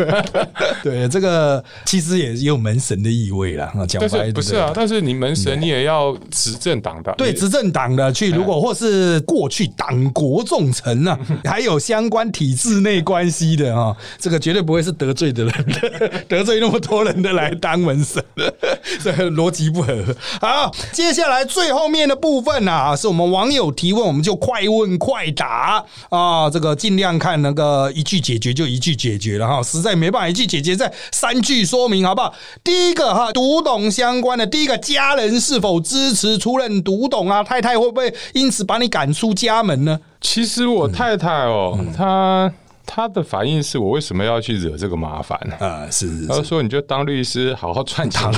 [0.82, 3.70] 对，这个其实也有门神的意味了。
[3.86, 17.82] 讲白不是啊，但是你门神你也要执政党的，对执政党的去，如果或是过去党国重臣啊， 还有相关体制内关系的啊，这个绝对不会是得罪的人的， 得罪那么多人的来当。
[17.82, 18.24] 门神，
[19.02, 19.92] 这逻辑不合。
[20.40, 32.32] 好，接下来最后面的部分啊，是我们网友提问，我们就快问快答啊，这个尽量看那个一句解决就一句解决了哈，实在没办法一句解决，再三句说明好不好？
[32.62, 37.42] 第一个哈，读懂相关的，第一个家人是否支持出任独董啊？
[37.42, 40.00] 太太会不会因此把你赶出家门呢？
[40.20, 42.52] 其实我太太哦，她。
[42.94, 45.56] 他的反应是我为什么要去惹这个麻烦呢？
[45.66, 48.30] 啊，是，是他说你就当律师，好好赚钱，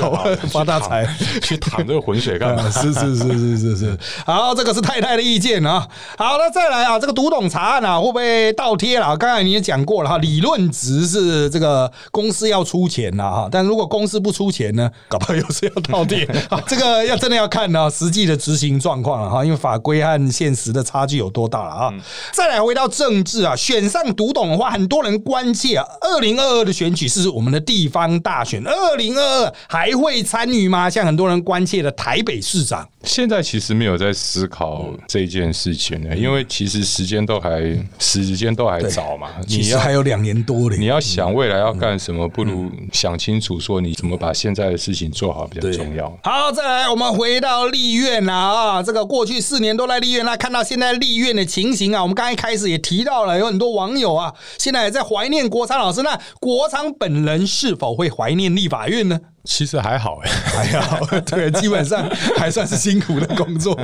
[0.48, 1.04] 发 大财，
[1.42, 2.62] 去淌这个浑水干嘛？
[2.70, 3.98] 是是是是是是。
[4.24, 5.84] 好，这个是太太的意见啊。
[6.16, 9.16] 好那，再来啊，这个读懂查案啊，会不会倒贴了？
[9.16, 16.24] 刚才你也讲过了哈，理论值是这个公司要出钱呐哈，但如果公司不出钱呢，搞不好又是要倒贴。
[16.68, 21.92] 这个要真的要看呢实际的执行状况了哈，因为法规和现实的差距有多大了啊。
[22.32, 24.43] 再来回到政治啊，选上读懂。
[24.48, 30.88] 的话，很多人关切啊，二零二二的选举是我们的地方大选，二零二二还会参与吗？
[30.88, 37.60] 像很多人关切的台北市长，现在其实没有在思考这件事情呢，因为其实时间都还
[37.98, 46.06] 时间都还早嘛，你要还有两年多嘞，你要想未来要干什么，不如想清楚说你怎么把现在的事情做好比较重要。
[46.22, 54.23] 好，再来我们回到立院啦啊，这个过去四年都在立院，那看到现在立院的情形啊，我们刚一开始也提到了，有很多网友啊。
[54.24, 59.20] 啊现在在怀念国昌老师，那国昌本人是否会怀念立法院呢？
[59.44, 60.30] 其实还好哎，
[60.72, 63.78] 还好， 对，基本上 还算是辛苦的工作。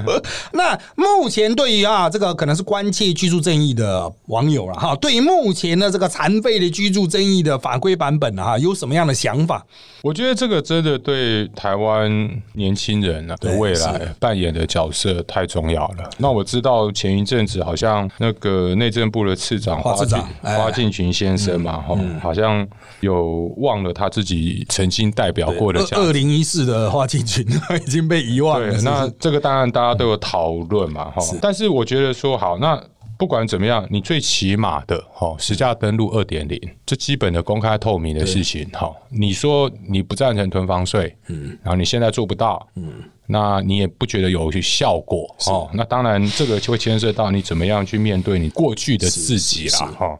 [0.52, 9.62] 那目前对于啊，这个可能是关切居住正义的网友了哈，对于目前的这个残废的居住正义的法规版本啊，有什么样的想法？
[10.02, 12.10] 我觉得这个真的对台湾
[12.54, 16.08] 年轻人的未来扮演的角色太重要了。
[16.16, 22.66] 那我知道前一阵子好像那个内政部的次长花进花进群先生嘛，哈，好像
[23.00, 25.49] 有忘了他自己曾经代表。
[25.52, 27.46] 过的二零一四的花季群
[27.86, 28.80] 已经被遗忘了。
[28.82, 31.22] 那这个当然大家都有讨论嘛，哈。
[31.40, 32.82] 但是我觉得说好，那
[33.18, 38.90] 不管怎么样，你最起码的哈，实价登录二点零，这基本的公开透明的事情，哈。
[39.10, 45.68] 你说你不赞成囤房税，嗯，然后你现在做不到，嗯，那你也不觉得有效果，哦。
[45.74, 50.18] 那当然这个就会牵涉到你怎么样去面对你过去的自己了，哈。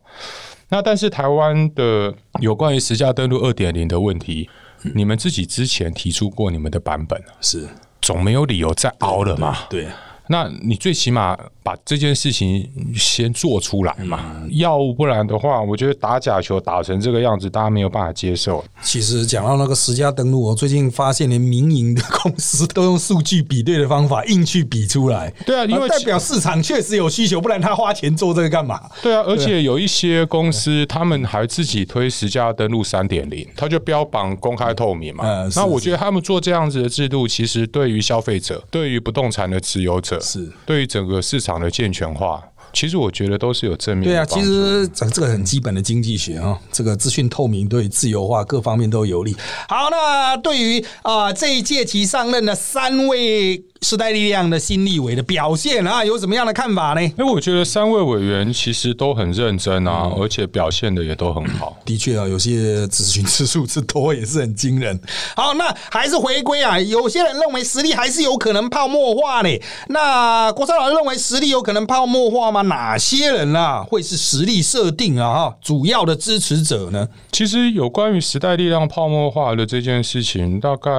[0.68, 4.48] 那但是台湾的有关于实价登录二点零的问题。
[4.94, 7.68] 你们自己之前提出过你们的版本是
[8.00, 9.56] 总没有理由再熬了嘛？
[9.68, 9.88] 对，
[10.28, 11.36] 那你最起码。
[11.70, 18.64] 把这件事情先做出来嘛，要不然的话，我觉得打假球打成这个样子，大家没有办法接受。
[18.82, 25.32] 其实讲到那个十家登录，我最近发现连民营的公司都用数据比对的方法硬去比出来。
[25.46, 28.90] 对啊，因为代表市场确实有需求，不然他花钱做这个干嘛？
[29.00, 35.48] 对啊，而且有一些公司他们还自己推十家登录三点零，他就标榜公开透明嘛。
[35.54, 41.59] 那我觉得他们做这样子的制度，其实对于消费者、对于不动产的持有者，是对于整个市场。
[41.60, 42.42] 的健全化，
[42.72, 44.08] 其实我觉得都是有正面。
[44.08, 49.36] 对啊，其实这这个很基本的经济学啊，这个资讯透明对自由化各方面都有利。
[49.68, 53.64] 好，那对于啊这一届期上任的三位。
[53.82, 57.00] 时代力量的新立委的表现啊，有什么样的看法呢？
[57.02, 61.74] 因为我觉得三位委员其实都很认真啊，而且表现的也都很好。
[61.86, 65.00] 的确啊，有些咨询次数之多也是很惊人。
[65.34, 69.48] 好，那还是回归啊，有些人认为实力还是有可能泡沫化呢。
[69.88, 72.59] 那郭少老师认为实力有可能泡沫化吗？
[72.64, 72.76] 吗？
[72.76, 77.08] 哪些人啊会是实力设定啊哈主要的支持者呢？
[77.30, 80.90] 其实有关于时代力量泡沫化的这件事情，大概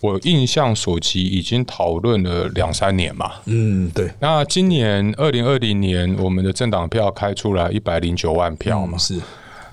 [0.00, 3.32] 我印象所及已经讨论了两三年嘛。
[3.46, 8.96] 嗯，对，那今年二零二零年，我们的政党票开出来一百零九万票嘛。
[8.98, 9.20] 是。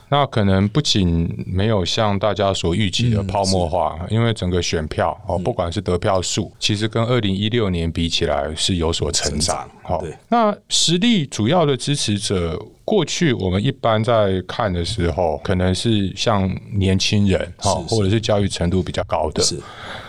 [0.09, 9.69] 那可能不仅没有像大家所预期的泡沫化，因为整个选票哦，不管是得票数，其实跟二零一六年比起来是有所成长。
[9.81, 19.43] 好，那实力主要的支持者，过去我们一般在看的时候，可能是像年轻人哈，或者是教育程度比较高的，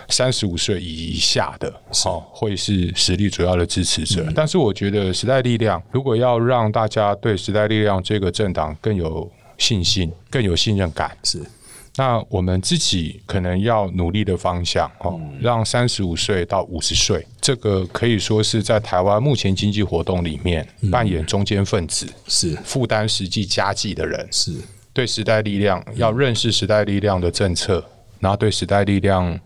[0.08, 1.72] 三十五岁以下的，
[2.04, 4.26] 哦，会是实力主要的支持者。
[4.34, 11.16] 但是我觉得时代力量如果要让大家对时代力量这个政党更有信心更有信任感。
[11.22, 11.42] 是，
[11.96, 22.54] 那我们自己可能要努力的方向哦，让三十五岁到五十岁这个可以说是在台湾目前经济活动里面扮演中间分子，是。
[22.64, 24.52] 负担实际家计的人，是。
[24.92, 27.84] 对时代力量要认识时代力量的政策，
[28.26, 29.38] 然后对时代力量。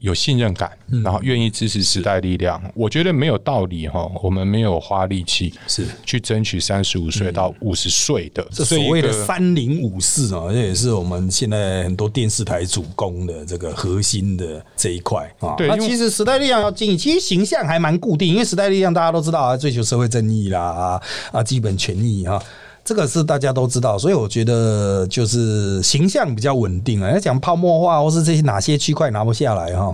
[0.00, 0.70] 有信任感，
[1.02, 4.10] 然后愿意支持时代力量，我觉得没有道理哈。
[4.22, 15.54] 我们没有花力气是去争取三十五岁到五十岁的这所谓的三零五四啊，这也是我们现在很多电视台主攻的这个核心的这一块啊。
[15.56, 22.40] 对，那其实时代力量要经营，其实形象还蛮固定，因为时代力量大家都知道啊，追求社会正义啦啊啊，基本权益哈。
[22.86, 27.10] 这个是大家都知道，所以我觉得就是形象比较稳定啊。
[27.10, 29.92] 要讲泡沫化或是这些哪些区块拿不下来哈，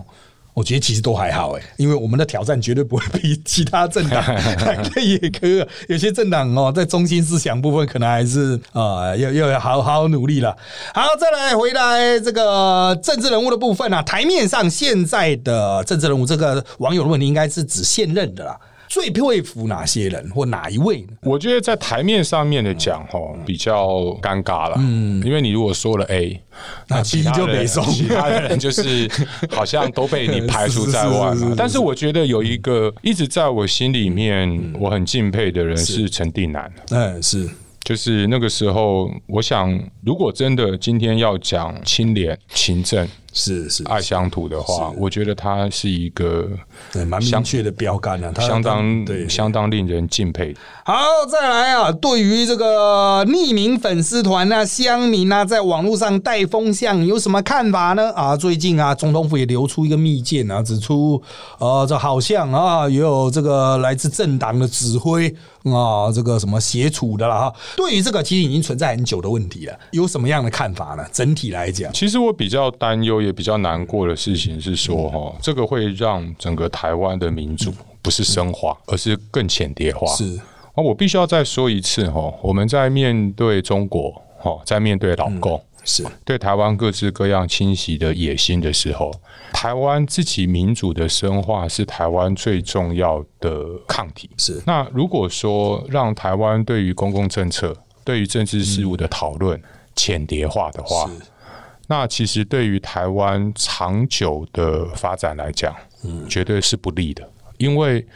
[0.52, 4.22] 我觉得其实都还好哎，因为我们的挑战绝对不会比其他政党
[5.02, 5.66] 也苛。
[5.88, 10.54] 有些政党哦，在中心思想部分可能还是啊，要要好好努力了。
[10.92, 18.58] 好，再来回来这个政治人物的部分啊，台面上现在的政治人物，这个网友的问题应该是指现任的啦。
[18.92, 21.16] 最佩服哪些人或哪一位呢？
[21.22, 23.88] 我觉得在台面上面的讲，哦，比较
[24.20, 24.76] 尴尬了。
[24.78, 26.38] 嗯，因为你如果说了 A，
[26.88, 29.10] 那其就没送，其他的人就是
[29.50, 31.54] 好像都被你排除在外嘛。
[31.56, 36.70] 但是我觉得有一个一直在我心里面我很敬佩的人是陈定南。
[36.90, 37.48] 哎，是。
[37.84, 46.48] 就是那个时候，我想，如果真的今天要讲清廉、勤政、是是爱乡土的话，我觉得他是一个
[47.06, 50.54] 蛮明确的标杆啊，相当对，相当令人敬佩。
[50.84, 50.94] 好，
[51.30, 51.90] 再来啊！
[51.92, 58.12] 对于这个匿名粉丝团啊、乡民啊，在网络上带风向，有什么看法呢？
[58.12, 61.22] 啊，最近啊，总统府也流出一个密件啊，指出，
[61.58, 67.54] 呃，这好像啊，也有这个来自政党的指挥啊，这个什么协处的了哈。
[67.76, 71.06] 对于这个，其实已经存在很久的问题了，有什么样的看法呢？
[71.12, 80.06] 整体来讲，其实我比较担忧，也比较难过的事情是说，哈，这个会让整个台湾的民主不是深化，而是更浅叠化。
[80.14, 80.40] 是。
[80.74, 89.12] 啊，我必须要再说一次哈，我们在面对中国，哈，在面对老共，是对台湾各式各样侵袭的野心的时候，
[89.52, 94.30] 台湾自己民主的深化是台湾最重要的抗体。
[94.38, 99.60] 是那如果说让台湾对于公共政策、对于政治事务的讨论
[99.94, 101.10] 浅叠化的话，
[101.92, 107.22] 那其实对于台湾长久的发展来讲，嗯，绝对是不利的，
[107.58, 108.06] 因为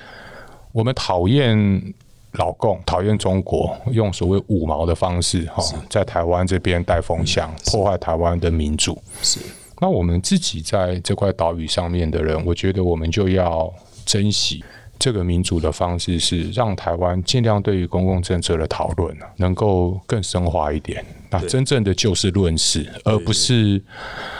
[0.72, 1.94] 我们讨厌。
[2.32, 9.02] 老共讨厌中国，用所谓五毛的方式哈，在台湾这边带风向，破坏台湾的民主。
[9.22, 9.40] 是，
[9.80, 13.72] 那我们自己在这块岛屿上面的人，我觉得我们就要
[14.04, 14.62] 珍惜
[14.98, 21.04] 这个民主的方式，是让台湾尽量对于公共政策的讨论能够更深化一点。
[21.30, 23.82] 那真正的就事论事，而不是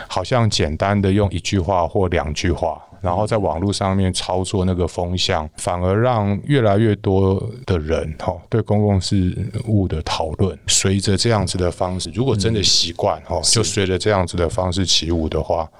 [0.08, 2.82] 好像简单的用一句话或两句话。
[3.02, 9.32] 然后在网络上面操作那个风向，反而让越来越多的人哈对公共事
[9.66, 15.70] 务的讨论，随着这样子的方式，如果真的习惯哈，就随着这样子的方式起舞的话，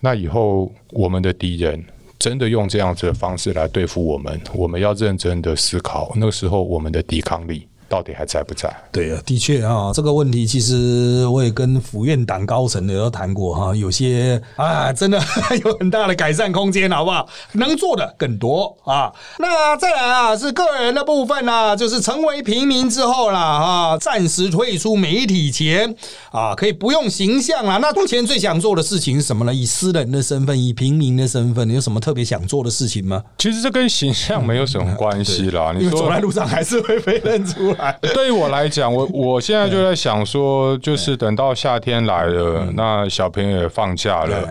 [0.00, 1.84] 那以后我们的敌人
[2.22, 7.66] 真的用这样子的方式来对付我们，我们要认真的思考，那个时候我们的抵抗力。
[7.92, 8.74] 到底还在不在？
[8.90, 15.20] 对啊，的确啊，这个问题其实我也跟府院党高层的都谈过哈，有些啊，真的
[15.62, 17.28] 有很大的改善空间，好不好？
[17.52, 19.12] 能做的更多啊。
[19.38, 25.94] 那再来啊，是个人的部分呢，就是成为平民之后啦，啊，暂时退出媒体前
[26.30, 27.78] 啊，可以不用形象了。
[27.78, 29.52] 那目前最想做的事情是什么呢？
[29.52, 33.22] 以私人的身份，以平民的身份，你有什么特别想做的事情吗？
[33.36, 35.74] 其实这跟形象没有什么关系啦。
[35.78, 37.81] 你走在路上还是会被认出来。
[37.82, 37.98] 来。
[38.14, 44.48] 对于我来讲，我我现在就在想说，就是等到夏天来了，那小朋友也放假了，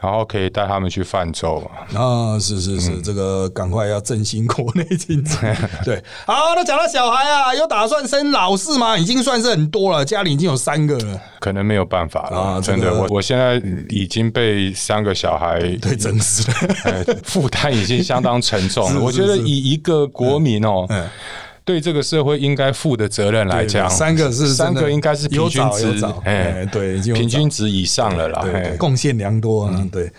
[0.00, 2.00] 然后可以带他们去泛舟嘛。
[2.00, 5.36] 啊，是是是，这个赶快要振兴国内经济。
[5.84, 8.96] 对，好，那讲到小孩啊，有打算生老四吗？
[8.96, 11.20] 已经算是很多了，家里已经有三个了。
[11.40, 16.52] 可能没有办法了，啊真的，我我现在已经被三个小孩对，真是的。
[16.84, 19.00] 呃负担已经相当沉重 是了。
[19.00, 21.08] 我觉得以一个国民哦，嗯，
[21.68, 28.42] 对这个社会应该负的责任来讲，三个是三个应该是平均值找，哎，对，平均值以上了啦。
[28.78, 30.10] 贡献良多啊，对。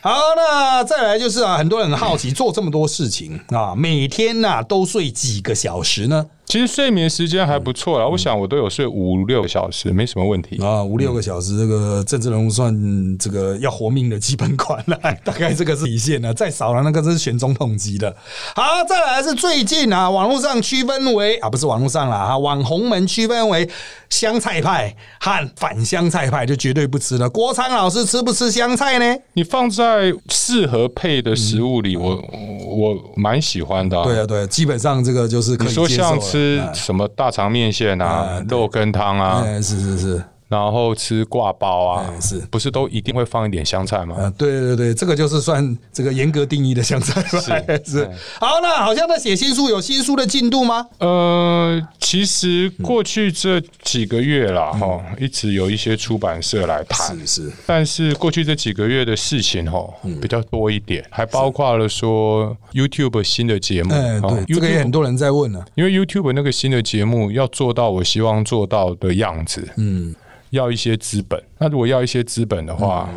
[0.00, 6.26] 好，那再来就是啊，很多人很好奇，做这么多事情啊，每天呐、都睡几个小时呢？
[6.46, 10.62] 其实睡眠时间还不错啦，我想我都有睡五六个小时，没什么问题。
[10.62, 12.72] 啊，五六个小时，这个政治人物算
[13.18, 18.14] 这个要活命的基本款了， 大概这个是底线了，再少了那个是选总统级的。
[18.54, 23.68] 好，再来是最近啊，网络上区分为啊，不是网络上了，啊，网红们区分为
[24.08, 27.28] 香菜派和反香菜派，就绝对不吃了。
[27.28, 29.20] 郭昌老师吃不吃香菜呢？
[29.32, 32.22] 你放在适合配的食物里，我
[32.68, 34.04] 我蛮喜欢的、啊。
[34.04, 44.16] 对啊，对啊，基本上这个就是可以接受吃哎什么大肠面线啊、肉羹汤啊，哎，是是是，然后吃挂包啊哎，是不是都一定会放一点香菜吗？
[44.16, 47.40] 啊，对对对，这个就是算这个严格定义的香菜吧，
[47.84, 48.08] 是。
[48.38, 50.86] 好，那好像在写新书，有新书的进度吗？
[50.98, 65.64] 呃，其实过去这几个月啦，哈、一直有一些出版社来谈，是是，但是过去这几个月的事情哈，嗯比较多一点，还包括了说 YouTube 新的节目，对，这个也很 YouTube 多人在问呢。
[65.74, 70.14] 因为 YouTube 那个新的节目要做到我希望做到的样子，嗯，
[70.50, 71.42] 要一些资本。
[71.58, 73.08] 那如果要一些资本的话，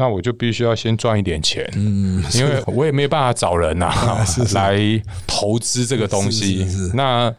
[0.00, 3.92] 那我就必须要先赚一点钱，嗯， 因为我也没有办法找人呐、
[4.54, 4.80] 来
[5.26, 6.64] 投资这个东西。
[6.64, 7.30] 是是是那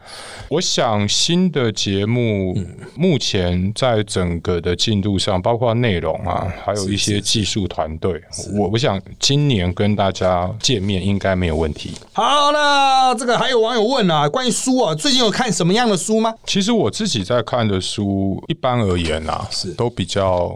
[0.48, 8.22] 我想新的节目嗯目前在整个的进度上，包括内容啊，还有一些技术团队，
[8.54, 11.94] 我我想今年跟大家见面应该没有问题。
[12.14, 16.32] 好，那这个还有网友问啊，关于书啊，最近有看什么样的书吗？
[16.46, 20.56] 其实我自己在看的书，一般而言啊，是都比较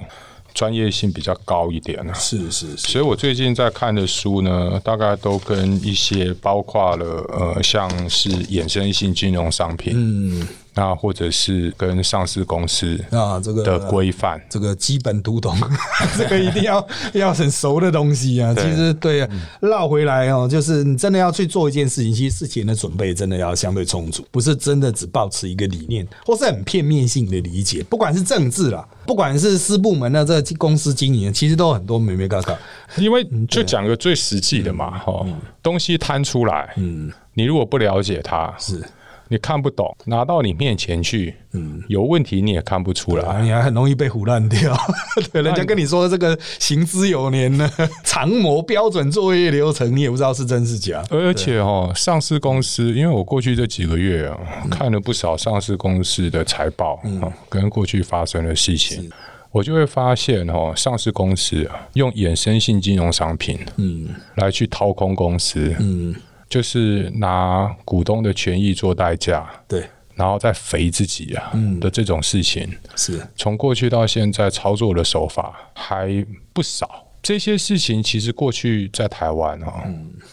[0.55, 2.13] 专业性比较高一点啊。
[2.15, 7.05] 是是是，所以我最近在看的书呢，大概都跟一些包括了
[7.37, 14.39] 呃，像是衍生性金融商品，嗯那或者是跟上市公司啊，这个的规范。
[14.49, 15.57] 这个基本读懂，
[16.17, 18.53] 这个一定要 要很熟的东西啊。
[18.53, 19.29] 其实对啊，
[19.61, 27.81] 绕回来哦，就是你真的要去做一件事情，其实事前的准备真的要相对充足，不是真的只保持一个理念或是很片面性的理解。
[27.89, 32.53] 不管是政治啦，不管是私部门的这个公司经营，其实都很多美美嘎嘎。
[32.97, 35.25] 因为就讲个最实际的嘛，哈、
[35.63, 38.81] 东西摊出来，嗯，你如果不了解它，是。
[39.27, 43.25] 你看不懂，拿到你面前去，嗯，有问题你也看不出来。
[43.25, 44.77] 啊，你还很容易被唬烂掉。
[45.33, 47.69] 对，人家跟你说这个行之有年呢，
[48.03, 51.03] 长模标准作业流程，你也不知道是真是假。
[51.09, 54.37] 而且哦，上市公司，因为我过去这几个月啊，
[54.69, 57.21] 看了不少上市公司的财报，嗯。
[57.49, 59.09] 跟过去发生的事情，
[59.51, 64.07] 我就会发现哦，上市公司啊，用衍生性金融商品，嗯。
[64.35, 66.13] 来去掏空公司，嗯，
[66.49, 73.21] 就是拿股东的权益做代价，对，然后再肥自己啊的这种事情，是。
[73.35, 77.03] 从过去到现在操作的手法还不少。
[77.21, 79.83] 这些事情其实过去在台湾啊、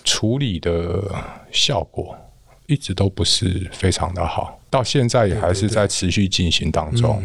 [0.05, 1.03] 处理的
[1.51, 2.15] 效果
[2.67, 7.23] 一直都不是非常的好，到现在也还是在持续进行当中。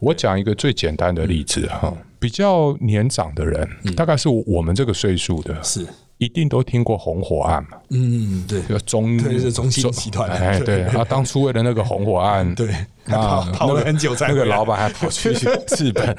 [0.00, 5.86] 我讲一个最简单的例子哈，比较年长的人，大概是我们这个岁数的，是，
[6.20, 8.60] 一定都听过红火案嘛，嗯，对。
[8.64, 10.28] 就中对是中信集团。
[10.28, 12.68] 哎，对，他当初为了那个红火案，对，
[13.06, 16.14] 那跑跑了很久才那个老板还跑去日本，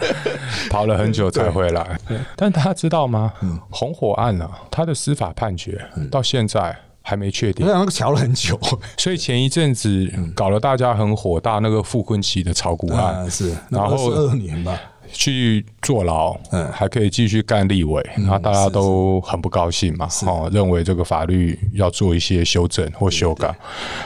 [0.72, 2.00] 跑了很久才回来。
[2.36, 3.32] 但大家知道吗？
[3.44, 3.60] 嗯。
[3.70, 5.80] 红火案啊，他的司法判决
[6.10, 7.64] 到现在还没确定。
[7.64, 8.60] 我，想那个调了很久。
[8.98, 13.22] 所以前一阵子搞了大家很火大，那个傅昆奇的炒股案。
[13.24, 14.80] 啊，是，然后二年吧，
[15.12, 16.72] 去坐牢，嗯。
[16.72, 23.54] 还可以继续干立委，然后大家都很不高兴嘛，哦，认为这个法律要做一些修正或修改。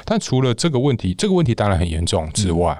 [0.03, 2.77] 但除了这个问题，这个问题当然很严重之外，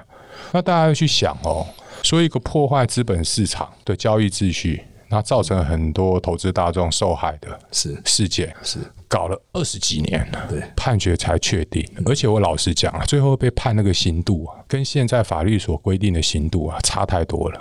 [0.52, 1.66] 那大家要去想哦，
[2.02, 7.96] 说一个破坏资本市场的交易秩序，那造成很多投资大众受害的是。
[8.04, 8.78] 事件，是，
[9.08, 10.62] 搞了二十几年了，对。
[10.76, 11.86] 判决才确定。
[12.04, 17.60] 而且我老实讲啊，最后被判那个刑度啊，跟现在法律所规定的刑度啊差太多了。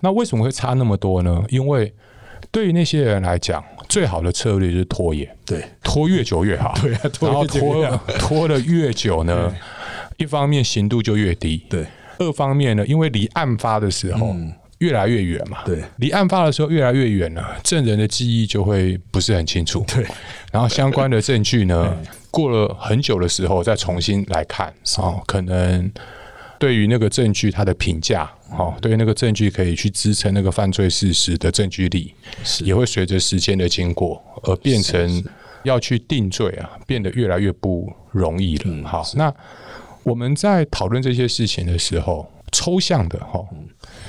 [0.00, 1.42] 那为什么会差那么多呢？
[1.48, 1.92] 因为
[2.50, 6.74] 对于那些人来讲，最好的策略就是拖延，对，拖越久越好。
[6.80, 9.52] 对啊拖拖拖的越久呢，
[10.18, 11.86] 一方面刑度就越低，对，
[12.18, 14.34] 二方面呢，因为离案发的时候
[14.84, 20.04] 越来越远嘛，对，离案发的时候越来越远了，证人的记忆就会不是很清楚，对，
[20.52, 21.96] 然后相关的证据呢，
[22.30, 25.90] 过了很久的时候再重新来看，哦，可能
[26.58, 32.12] 对于那个证据它的评价，哦，对于那个证据可以去支撑那个犯罪事实的证据力，
[32.62, 35.24] 也会随着时间的经过而变成
[35.62, 38.86] 要去定罪啊，变得越来越不容易了。
[38.86, 39.32] 好，那
[40.02, 43.42] 我们在讨论这些事情的时候，抽象的哈，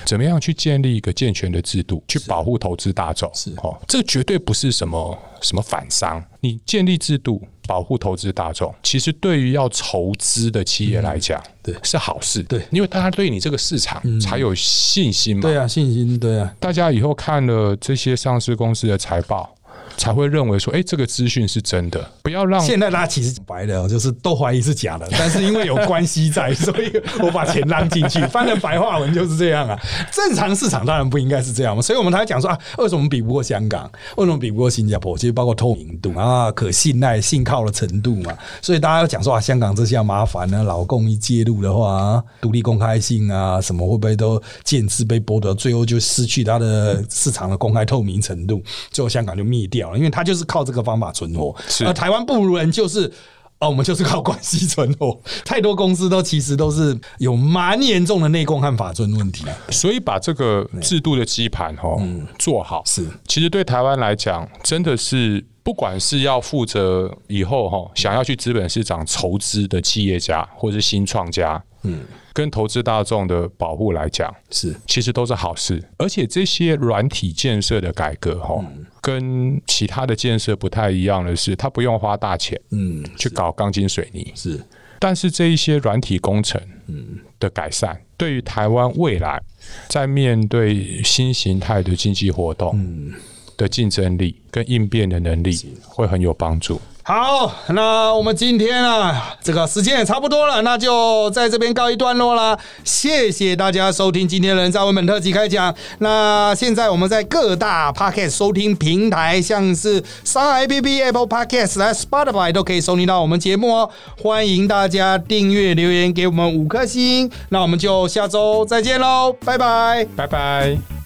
[0.06, 3.30] 怎么样去建立一个健全的制度，去保护投资大众？
[3.34, 6.24] 是哦，这绝对不是什么什么反商。
[6.39, 12.43] 你建立制度保护投资大众，其实对于要筹资的企业来讲，对是好事。
[12.43, 15.41] 对，因为大家对你这个市场才有信心嘛。
[15.41, 16.53] 对啊，信心对啊。
[16.60, 19.51] 大家以后看了这些上市公司的财报。
[19.98, 26.91] 才会认为说，哎，这个资讯是真的，不要让现在大家其实白的，就是都怀疑是假的，但是因为有关系在， 所以
[27.22, 29.80] 我把钱拉进去，翻了白话文就是这样啊。
[30.12, 33.89] 正常市场当然不应该是这样嘛，所以我们才讲说啊，为什么比不过香港？
[34.18, 35.18] 为什么比不过新加坡？
[35.18, 38.38] 其实包括透明度啊、可信赖、信靠的程度嘛。
[38.62, 49.85] 所以大家要讲说啊，香港这下麻烦呢，老共一介入的话，独立公开性啊，什么会不会都渐次被剥夺，最后就失去它的市场的公开透明程度，最后香港就灭掉。
[49.96, 51.56] 因为他就是靠这个方法存活，
[51.86, 53.12] 而台湾不如人就是
[53.60, 55.20] 哦，我们就是靠关系存活。
[55.44, 61.98] 太多公司都其实都是有蛮严重的内功和法尊问题，所以把这个制度的基盘哈
[62.38, 72.04] 做好是，其实对台湾来讲，真的是不管是要负责以后哈想要去资本市场筹资的企业家或者是新创家，嗯。
[72.36, 74.76] 跟投资大众的保护来讲，是。
[74.86, 75.82] 其实都是好事。
[75.98, 78.62] 而且这些软体建设的改革，哈，
[79.02, 84.60] 跟其他的建设不太一样的是，它不用花大钱，嗯，去搞钢筋水泥，是。
[85.00, 89.42] 但是这一些软体工程，嗯，的改善，对于台湾未来
[89.88, 93.14] 在面对新形态的经济活动，嗯，
[93.56, 95.56] 的竞争力跟应变的能力，
[95.86, 96.82] 会很有帮助。
[97.08, 102.58] 好，那我们今天啊，这个时间也差不多了，那就在这边告一段落啦。
[102.84, 105.72] 谢谢大家收听今天的人在文本特辑开讲。
[105.99, 113.88] 那现在我们在各大 podcast 收听平台，像是三 A P P、Apple Podcast 来 Spotify 都可以收听到我们节目哦。
[114.20, 117.30] 欢迎大家订阅、留言给我们五颗星。
[117.49, 121.05] 那我们就下周再见喽，拜拜，拜拜。